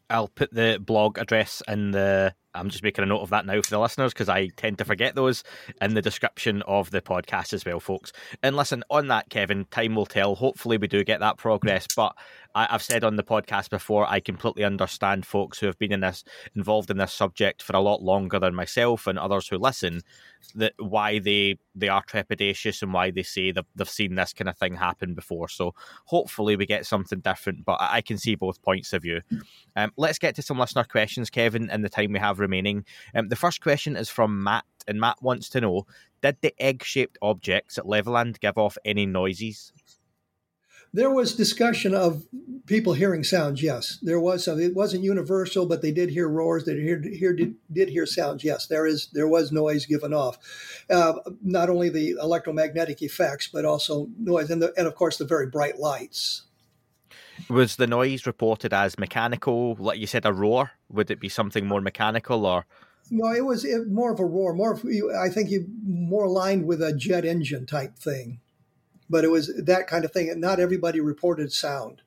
[0.09, 2.33] I'll put the blog address in the.
[2.55, 4.87] I'm just making a note of that now for the listeners because I tend to
[4.87, 5.45] forget those
[5.83, 8.15] in the description of the podcast as well, folks.
[8.43, 10.37] And listen, on that, Kevin, time will tell.
[10.37, 11.87] Hopefully, we do get that progress.
[11.95, 12.17] But
[12.57, 16.01] I, have said on the podcast before, I completely understand folks who have been in
[16.01, 20.03] this involved in this subject for a lot longer than myself and others who listen
[20.55, 24.57] that why they they are trepidatious and why they say they've, seen this kind of
[24.57, 25.49] thing happen before.
[25.49, 25.75] So
[26.07, 29.21] hopefully we get something different, but I, can see both points of view.
[29.77, 32.87] Um, let's get to some listener questions, Kevin, in the time we have remaining.
[33.15, 35.87] Um, the first question is from Matt, and Matt wants to know:
[36.23, 39.73] Did the egg-shaped objects at Levelland give off any noises?
[40.93, 42.25] There was discussion of
[42.67, 43.63] people hearing sounds.
[43.63, 44.61] Yes, there was some.
[44.61, 46.65] It wasn't universal, but they did hear roars.
[46.65, 48.45] They did hear, did, did hear sounds.
[48.45, 50.39] Yes, there is there was noise given off.
[50.91, 55.25] Uh, not only the electromagnetic effects, but also noise, and the, and of course the
[55.25, 56.43] very bright lights.
[57.51, 60.73] Was the noise reported as mechanical, like you said, a roar?
[60.91, 62.67] Would it be something more mechanical, or?
[63.11, 64.55] No, it was more of a roar.
[64.55, 64.85] More, of,
[65.21, 68.41] I think, you more aligned with a jet engine type thing
[69.09, 70.31] but it was that kind of thing.
[70.31, 72.03] And not everybody reported sound.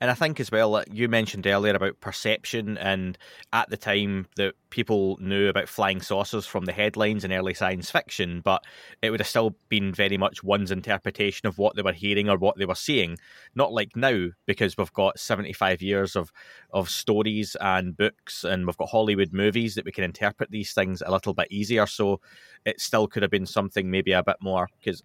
[0.00, 3.18] And I think as well, you mentioned earlier about perception, and
[3.52, 7.90] at the time that people knew about flying saucers from the headlines in early science
[7.90, 8.64] fiction, but
[9.02, 12.38] it would have still been very much one's interpretation of what they were hearing or
[12.38, 13.18] what they were seeing.
[13.56, 16.30] Not like now, because we've got 75 years of,
[16.72, 21.02] of stories and books, and we've got Hollywood movies that we can interpret these things
[21.04, 21.86] a little bit easier.
[21.86, 22.20] So
[22.64, 25.02] it still could have been something maybe a bit more, because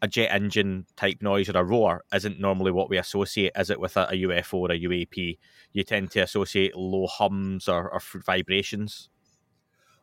[0.00, 3.80] a jet engine type noise or a roar isn't normally what we associate, is it,
[3.80, 5.38] with a, a UFO or a UAP?
[5.72, 9.08] You tend to associate low hums or, or vibrations.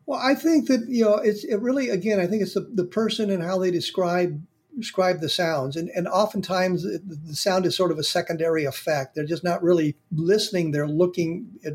[0.06, 2.20] Well, I think that you know it's it really again.
[2.20, 4.42] I think it's the, the person and how they describe
[4.78, 9.16] describe the sounds, and and oftentimes the sound is sort of a secondary effect.
[9.16, 11.74] They're just not really listening; they're looking at,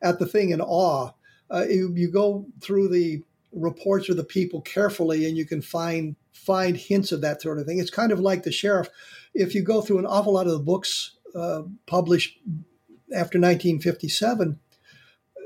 [0.00, 1.10] at the thing in awe.
[1.50, 3.22] Uh, you, you go through the
[3.52, 7.66] reports of the people carefully, and you can find find hints of that sort of
[7.66, 7.78] thing.
[7.78, 8.88] It's kind of like the sheriff.
[9.34, 12.38] If you go through an awful lot of the books uh, published
[13.14, 14.58] after 1957,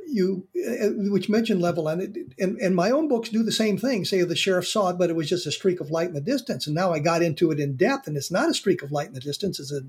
[0.09, 4.05] you uh, which mention Levelland, and and my own books do the same thing.
[4.05, 6.21] Say the sheriff saw it, but it was just a streak of light in the
[6.21, 6.67] distance.
[6.67, 9.09] And now I got into it in depth, and it's not a streak of light
[9.09, 9.59] in the distance.
[9.59, 9.83] It's a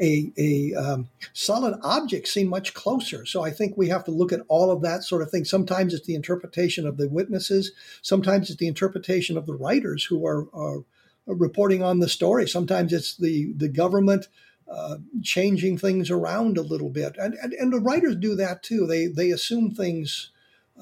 [0.00, 3.26] a, a um, solid object seem much closer.
[3.26, 5.44] So I think we have to look at all of that sort of thing.
[5.44, 7.72] Sometimes it's the interpretation of the witnesses.
[8.02, 10.84] Sometimes it's the interpretation of the writers who are, are
[11.26, 12.48] reporting on the story.
[12.48, 14.28] Sometimes it's the the government.
[14.70, 18.86] Uh, changing things around a little bit, and, and and the writers do that too.
[18.86, 20.30] They they assume things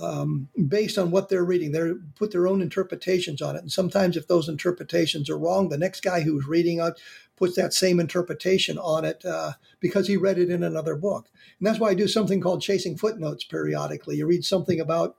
[0.01, 1.71] um, based on what they're reading.
[1.71, 5.79] They put their own interpretations on it, and sometimes if those interpretations are wrong, the
[5.79, 6.95] next guy who's reading it
[7.37, 11.29] puts that same interpretation on it uh, because he read it in another book.
[11.59, 14.17] And that's why I do something called chasing footnotes periodically.
[14.17, 15.17] You read something about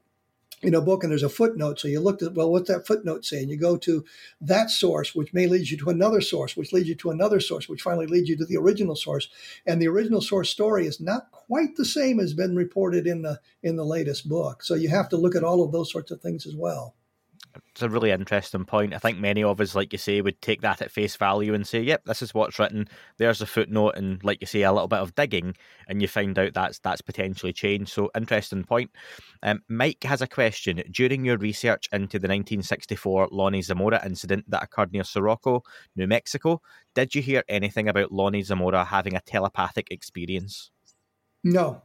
[0.64, 1.80] in a book and there's a footnote.
[1.80, 3.50] So you look at, well, what's that footnote saying?
[3.50, 4.04] You go to
[4.42, 7.70] that source, which may lead you to another source, which leads you to another source,
[7.70, 9.30] which finally leads you to the original source.
[9.68, 13.40] And the original source story is not quite the same as been reported in the
[13.62, 14.64] in the latest book.
[14.64, 16.96] So you have to look at all of those sorts of things as well
[17.72, 18.94] it's a really interesting point.
[18.94, 21.68] I think many of us, like you say, would take that at face value and
[21.68, 22.88] say, "Yep, this is what's written."
[23.18, 25.56] There's a footnote, and like you say, a little bit of digging,
[25.88, 27.92] and you find out that's that's potentially changed.
[27.92, 28.92] So, interesting point.
[29.44, 30.82] Um, Mike has a question.
[30.92, 35.64] During your research into the 1964 Lonnie Zamora incident that occurred near Socorro,
[35.96, 36.62] New Mexico,
[36.96, 40.72] did you hear anything about Lonnie Zamora having a telepathic experience?
[41.44, 41.84] No,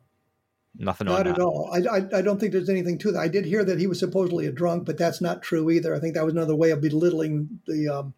[0.78, 1.70] Nothing not at all.
[1.72, 3.20] I, I, I, don't think there's anything to that.
[3.20, 5.94] I did hear that he was supposedly a drunk, but that's not true either.
[5.94, 8.14] I think that was another way of belittling the um,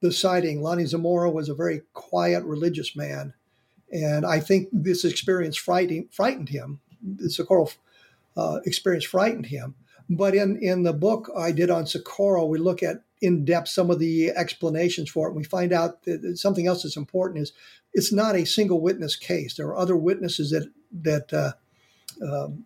[0.00, 0.62] the sighting.
[0.62, 3.34] Lonnie Zamora was a very quiet religious man,
[3.92, 6.80] and I think this experience frightened frightened him.
[7.02, 7.70] The Socorro
[8.36, 9.74] uh, experience frightened him.
[10.08, 13.90] But in in the book I did on Socorro, we look at in depth some
[13.90, 15.30] of the explanations for it.
[15.30, 17.52] And we find out that something else that's important is
[17.92, 19.56] it's not a single witness case.
[19.56, 20.70] There are other witnesses that
[21.02, 21.52] that uh,
[22.22, 22.64] um,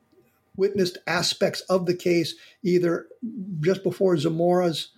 [0.57, 3.07] witnessed aspects of the case either
[3.61, 4.91] just before Zamora's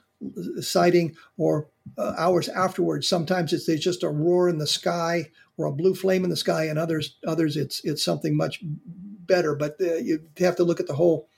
[0.61, 3.09] sighting or uh, hours afterwards.
[3.09, 6.65] Sometimes it's just a roar in the sky or a blue flame in the sky,
[6.65, 9.55] and others others it's it's something much better.
[9.55, 11.29] But uh, you have to look at the whole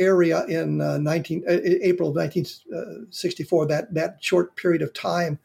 [0.00, 1.52] area in uh, 19 uh,
[1.82, 3.66] April of 1964.
[3.66, 5.38] That that short period of time.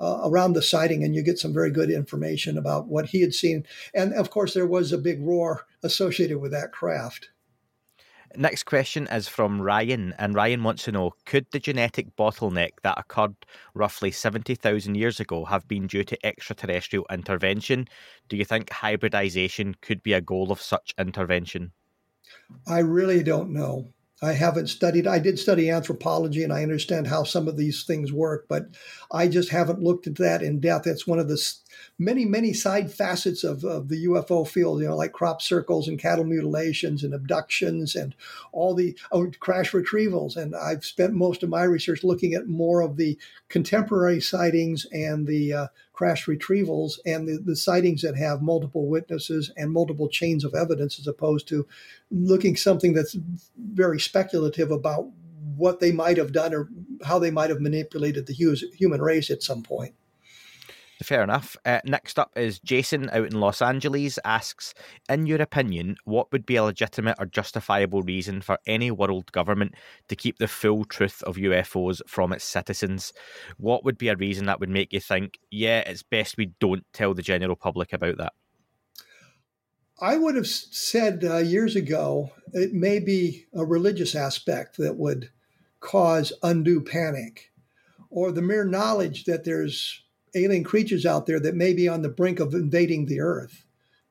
[0.00, 3.34] Uh, around the sighting, and you get some very good information about what he had
[3.34, 3.66] seen.
[3.92, 7.28] And of course, there was a big roar associated with that craft.
[8.36, 12.96] Next question is from Ryan, and Ryan wants to know Could the genetic bottleneck that
[12.96, 13.34] occurred
[13.74, 17.88] roughly 70,000 years ago have been due to extraterrestrial intervention?
[18.28, 21.72] Do you think hybridization could be a goal of such intervention?
[22.68, 23.92] I really don't know.
[24.22, 28.12] I haven't studied, I did study anthropology and I understand how some of these things
[28.12, 28.66] work, but
[29.10, 30.86] I just haven't looked at that in depth.
[30.86, 31.42] It's one of the
[31.98, 35.98] many, many side facets of, of the UFO field, you know, like crop circles and
[35.98, 38.14] cattle mutilations and abductions and
[38.52, 40.36] all the oh, crash retrievals.
[40.36, 43.18] And I've spent most of my research looking at more of the
[43.48, 45.66] contemporary sightings and the uh,
[46.00, 50.98] crash retrievals and the, the sightings that have multiple witnesses and multiple chains of evidence
[50.98, 51.66] as opposed to
[52.10, 53.18] looking something that's
[53.58, 55.10] very speculative about
[55.58, 56.70] what they might have done or
[57.04, 58.32] how they might have manipulated the
[58.74, 59.94] human race at some point.
[61.02, 61.56] Fair enough.
[61.64, 64.74] Uh, next up is Jason out in Los Angeles asks,
[65.08, 69.74] in your opinion, what would be a legitimate or justifiable reason for any world government
[70.08, 73.14] to keep the full truth of UFOs from its citizens?
[73.56, 76.84] What would be a reason that would make you think, yeah, it's best we don't
[76.92, 78.34] tell the general public about that?
[80.02, 85.30] I would have said uh, years ago it may be a religious aspect that would
[85.80, 87.52] cause undue panic,
[88.10, 90.02] or the mere knowledge that there's
[90.34, 93.64] alien creatures out there that may be on the brink of invading the earth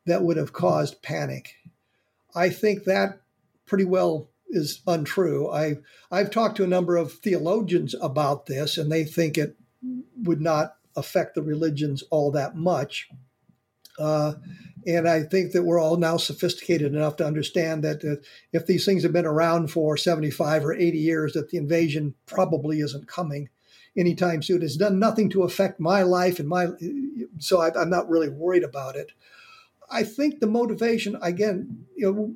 [0.05, 1.55] that would have caused panic.
[2.36, 3.22] I think that
[3.65, 5.49] pretty well is untrue.
[5.49, 5.78] I
[6.11, 9.55] I've talked to a number of theologians about this, and they think it
[10.24, 13.09] would not affect the religions all that much.
[13.97, 14.34] Uh,
[14.88, 18.22] and I think that we're all now sophisticated enough to understand that uh,
[18.53, 22.80] if these things have been around for 75 or 80 years, that the invasion probably
[22.80, 23.49] isn't coming
[24.00, 24.64] anytime soon.
[24.64, 26.68] It's done nothing to affect my life and my,
[27.38, 29.12] so I, I'm not really worried about it.
[29.91, 32.36] I think the motivation, again, you know,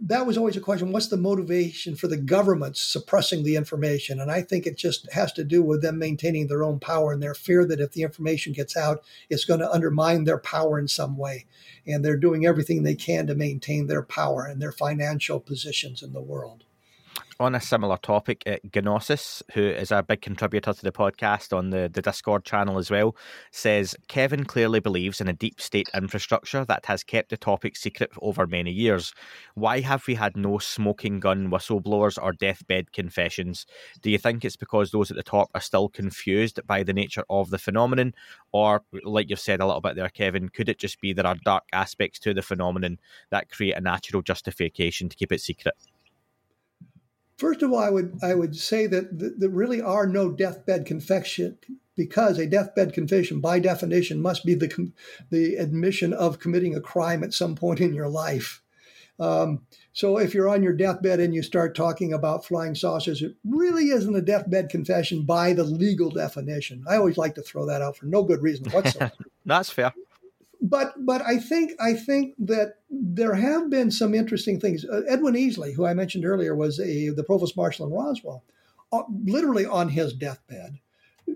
[0.00, 4.30] that was always a question what's the motivation for the government suppressing the information and
[4.30, 7.34] i think it just has to do with them maintaining their own power and their
[7.34, 11.16] fear that if the information gets out it's going to undermine their power in some
[11.16, 11.46] way
[11.86, 16.12] and they're doing everything they can to maintain their power and their financial positions in
[16.12, 16.62] the world
[17.40, 21.70] on a similar topic, uh, Gnosis, who is a big contributor to the podcast on
[21.70, 23.14] the, the Discord channel as well,
[23.52, 28.10] says Kevin clearly believes in a deep state infrastructure that has kept the topic secret
[28.20, 29.14] over many years.
[29.54, 33.66] Why have we had no smoking gun whistleblowers or deathbed confessions?
[34.02, 37.24] Do you think it's because those at the top are still confused by the nature
[37.30, 38.14] of the phenomenon?
[38.50, 41.36] Or, like you've said a little bit there, Kevin, could it just be there are
[41.44, 42.98] dark aspects to the phenomenon
[43.30, 45.74] that create a natural justification to keep it secret?
[47.38, 51.56] First of all, I would I would say that there really are no deathbed confession
[51.96, 54.92] because a deathbed confession, by definition, must be the
[55.30, 58.60] the admission of committing a crime at some point in your life.
[59.20, 59.62] Um,
[59.92, 63.90] so if you're on your deathbed and you start talking about flying saucers, it really
[63.90, 66.84] isn't a deathbed confession by the legal definition.
[66.88, 69.12] I always like to throw that out for no good reason whatsoever.
[69.44, 69.92] That's fair.
[70.60, 74.84] But but I think I think that there have been some interesting things.
[74.84, 78.44] Uh, Edwin Easley, who I mentioned earlier, was a the provost marshal in Roswell,
[78.92, 80.80] uh, literally on his deathbed,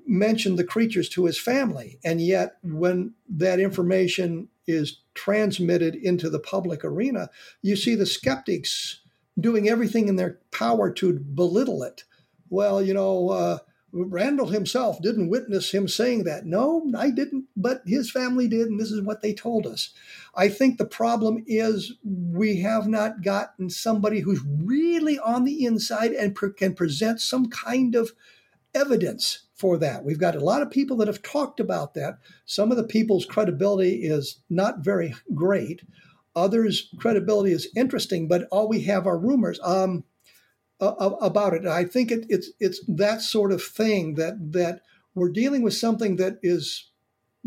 [0.06, 6.38] mentioned the creatures to his family, and yet when that information is transmitted into the
[6.38, 7.28] public arena,
[7.62, 9.00] you see the skeptics
[9.38, 12.04] doing everything in their power to belittle it.
[12.50, 13.58] Well, you know, uh,
[13.92, 16.46] Randle himself didn't witness him saying that.
[16.46, 19.90] No, I didn't, but his family did, and this is what they told us.
[20.34, 26.12] I think the problem is we have not gotten somebody who's really on the inside
[26.12, 28.12] and pre- can present some kind of
[28.74, 30.04] evidence for that.
[30.04, 32.18] We've got a lot of people that have talked about that.
[32.46, 35.82] Some of the people's credibility is not very great.
[36.34, 40.04] Others' credibility is interesting, but all we have are rumors um,
[40.82, 41.66] about it.
[41.66, 44.82] I think it, it's it's that sort of thing that that
[45.14, 46.90] we're dealing with something that is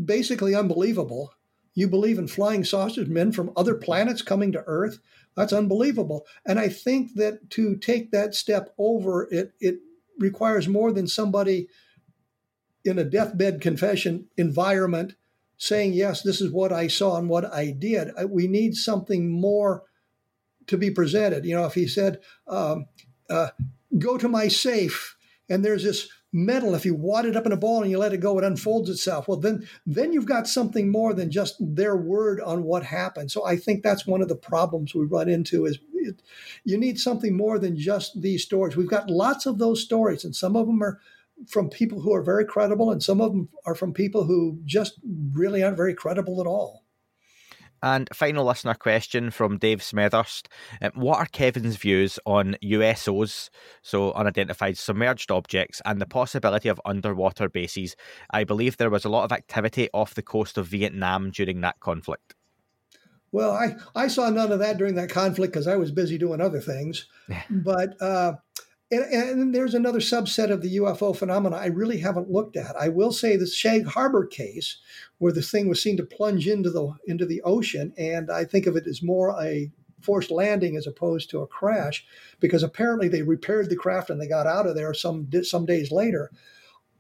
[0.04, 1.34] basically unbelievable.
[1.74, 5.00] You believe in flying saucers, men from other planets coming to Earth.
[5.36, 6.26] That's unbelievable.
[6.46, 9.80] And I think that to take that step over, it it
[10.18, 11.68] requires more than somebody
[12.86, 15.16] in a deathbed confession environment
[15.58, 18.12] saying, yes, this is what I saw and what I did.
[18.30, 19.84] We need something more
[20.68, 21.46] to be presented.
[21.46, 22.86] You know, if he said, um,
[23.30, 23.50] uh,
[23.98, 25.16] go to my safe,
[25.50, 28.14] and there's this metal, if you wad it up in a ball and you let
[28.14, 29.28] it go, it unfolds itself.
[29.28, 33.32] Well, then, then you've got something more than just their word on what happened.
[33.32, 36.22] So I think that's one of the problems we run into is it,
[36.66, 38.76] you need something more than just these stories.
[38.76, 41.00] We've got lots of those stories, and some of them are
[41.48, 45.00] from people who are very credible, and some of them are from people who just
[45.34, 46.85] really aren't very credible at all.
[47.86, 50.48] And final listener question from Dave Smethurst.
[50.82, 53.52] Um, what are Kevin's views on USOs,
[53.84, 57.96] so unidentified submerged objects, and the possibility of underwater bases?
[58.32, 61.80] I believe there was a lot of activity off the coast of Vietnam during that
[61.80, 62.34] conflict.
[63.32, 66.42] Well, I, I saw none of that during that conflict because I was busy doing
[66.42, 67.06] other things.
[67.52, 68.34] but uh,
[68.92, 72.76] and, and, there's another subset of the UFO phenomena I really haven't looked at.
[72.76, 74.78] I will say the Shag Harbor case,
[75.18, 78.68] where the thing was seen to plunge into the into the ocean, and I think
[78.68, 79.72] of it as more a
[80.02, 82.06] forced landing as opposed to a crash,
[82.40, 85.92] because apparently they repaired the craft and they got out of there some some days
[85.92, 86.32] later.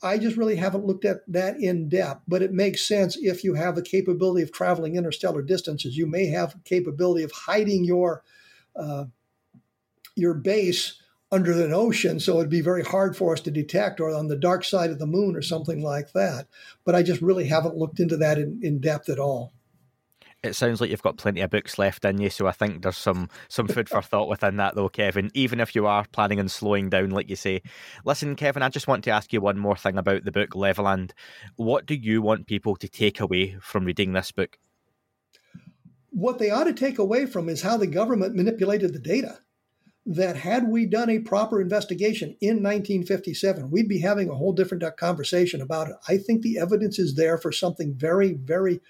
[0.01, 3.53] I just really haven't looked at that in depth, but it makes sense if you
[3.53, 5.95] have the capability of traveling interstellar distances.
[5.95, 8.23] You may have capability of hiding your
[8.75, 9.05] uh,
[10.15, 11.01] your base
[11.35, 14.37] under an ocean, so it'd be very hard for us to detect, or on the
[14.37, 16.47] dark side of the moon, or something like that.
[16.85, 19.51] But I just really haven't looked into that in, in depth at all.
[20.41, 22.97] It sounds like you've got plenty of books left in you, so I think there's
[22.97, 25.29] some some food for thought within that, though, Kevin.
[25.33, 27.61] Even if you are planning on slowing down, like you say.
[28.05, 31.11] Listen, Kevin, I just want to ask you one more thing about the book Levelland.
[31.57, 34.57] What do you want people to take away from reading this book?
[36.11, 39.39] What they ought to take away from is how the government manipulated the data
[40.05, 44.83] that had we done a proper investigation in 1957, we'd be having a whole different
[44.83, 45.95] uh, conversation about it.
[46.07, 48.81] I think the evidence is there for something very, very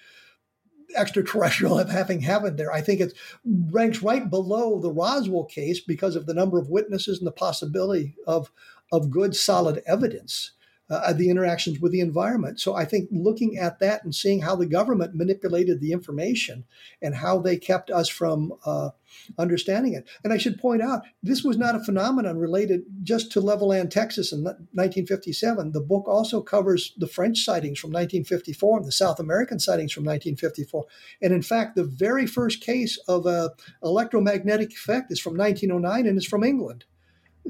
[0.96, 2.72] extraterrestrial of having happened there.
[2.72, 3.14] I think it
[3.44, 8.14] ranks right below the Roswell case because of the number of witnesses and the possibility
[8.26, 8.50] of
[8.92, 10.52] of good, solid evidence
[10.88, 12.60] uh, the interactions with the environment.
[12.60, 16.64] So I think looking at that and seeing how the government manipulated the information
[17.02, 18.90] and how they kept us from uh,
[19.38, 20.08] understanding it.
[20.22, 24.32] And I should point out, this was not a phenomenon related just to Levelland, Texas
[24.32, 25.72] in 1957.
[25.72, 30.04] The book also covers the French sightings from 1954 and the South American sightings from
[30.04, 30.84] 1954.
[31.22, 33.50] And in fact, the very first case of a
[33.82, 36.84] electromagnetic effect is from 1909 and is from England.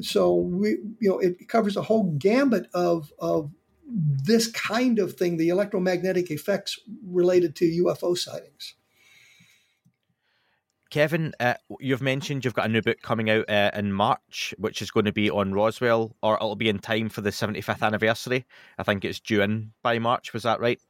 [0.00, 0.70] So we,
[1.00, 3.50] you know, it covers a whole gambit of of
[3.88, 8.74] this kind of thing, the electromagnetic effects related to UFO sightings.
[10.90, 14.80] Kevin, uh, you've mentioned you've got a new book coming out uh, in March, which
[14.80, 18.46] is going to be on Roswell, or it'll be in time for the 75th anniversary.
[18.78, 20.32] I think it's due in by March.
[20.32, 20.80] Was that right?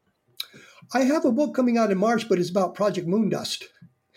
[0.93, 3.65] I have a book coming out in March, but it's about Project Moondust.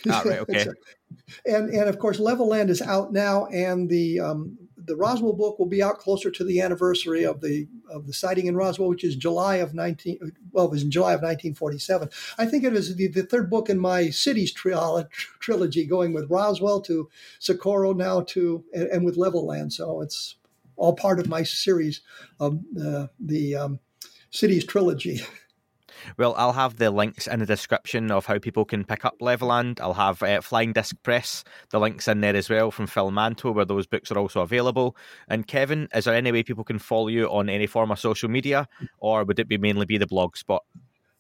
[0.10, 0.68] Ah, right, okay.
[1.45, 5.65] and and of course, Levelland is out now, and the um, the Roswell book will
[5.65, 9.15] be out closer to the anniversary of the of the sighting in Roswell, which is
[9.15, 12.10] July of 19 well, it was in July of 1947.
[12.38, 15.06] I think it is the, the third book in my cities tri-
[15.39, 19.73] trilogy, going with Roswell to Socorro now to and, and with Levelland.
[19.73, 20.35] So it's
[20.76, 22.01] all part of my series
[22.39, 23.80] of uh, the um,
[24.31, 25.22] cities trilogy.
[26.18, 29.80] Well, I'll have the links in the description of how people can pick up Levelland.
[29.80, 33.54] I'll have uh, Flying Disk Press, the links in there as well from Phil Mantle,
[33.54, 34.96] where those books are also available.
[35.28, 38.30] And Kevin, is there any way people can follow you on any form of social
[38.30, 38.68] media,
[39.00, 40.64] or would it be mainly be the blog spot?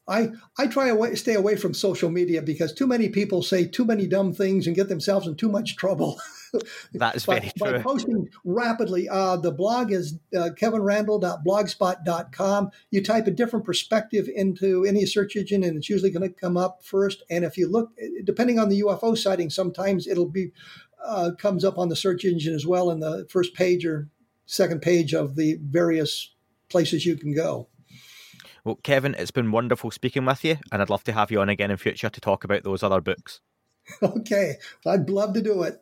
[0.07, 3.85] I, I try away, stay away from social media because too many people say too
[3.85, 6.19] many dumb things and get themselves in too much trouble.
[6.93, 7.71] That is by, very true.
[7.71, 9.07] by posting rapidly.
[9.07, 12.71] Uh, the blog is uh, kevinrandle.blogspot.com.
[12.91, 16.57] You type a different perspective into any search engine, and it's usually going to come
[16.57, 17.23] up first.
[17.29, 17.91] And if you look,
[18.23, 20.51] depending on the UFO sighting, sometimes it'll be
[21.03, 24.09] uh, comes up on the search engine as well in the first page or
[24.45, 26.33] second page of the various
[26.69, 27.67] places you can go.
[28.63, 31.49] Well, Kevin, it's been wonderful speaking with you, and I'd love to have you on
[31.49, 33.41] again in future to talk about those other books.
[34.03, 35.81] Okay, I'd love to do it.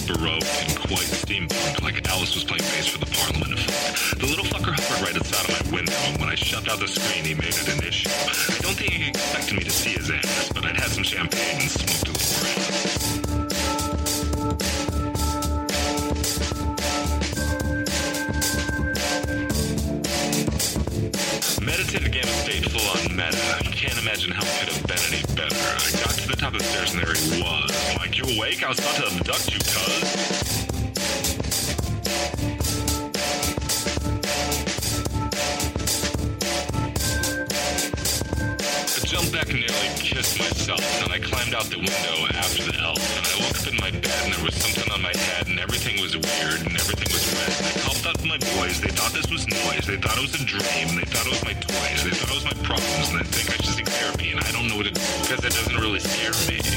[0.00, 4.18] little baroque and quite steampunk, like Alice was playing bass for the Parliament of Folk.
[4.18, 6.88] The little fucker hovered right outside of my window, and when I shoved out the
[6.88, 8.08] screen, he made it an issue.
[8.08, 11.60] I don't think he expected me to see his ass, but I'd had some champagne
[11.60, 13.19] and smoked a little around.
[21.60, 23.36] Meditative Gamma State full on meta.
[23.70, 25.54] Can't imagine how it could have been any better.
[25.54, 27.70] I got to the top of the stairs and there he was.
[27.98, 28.64] Like, you awake?
[28.64, 30.70] I was about to abduct you, cuz.
[38.90, 42.74] I jumped back and nearly kissed myself, and I climbed out the window after the
[42.82, 45.46] elf, and I woke up in my bed and there was something on my head,
[45.46, 47.54] and everything was weird, and everything was red.
[47.54, 50.26] And I called out to my boys, they thought this was noise, they thought it
[50.26, 53.06] was a dream, they thought it was my toys, they thought it was my problems,
[53.14, 55.44] and they think I should seek therapy, and I don't know what it is, because
[55.46, 56.69] it doesn't really scare me.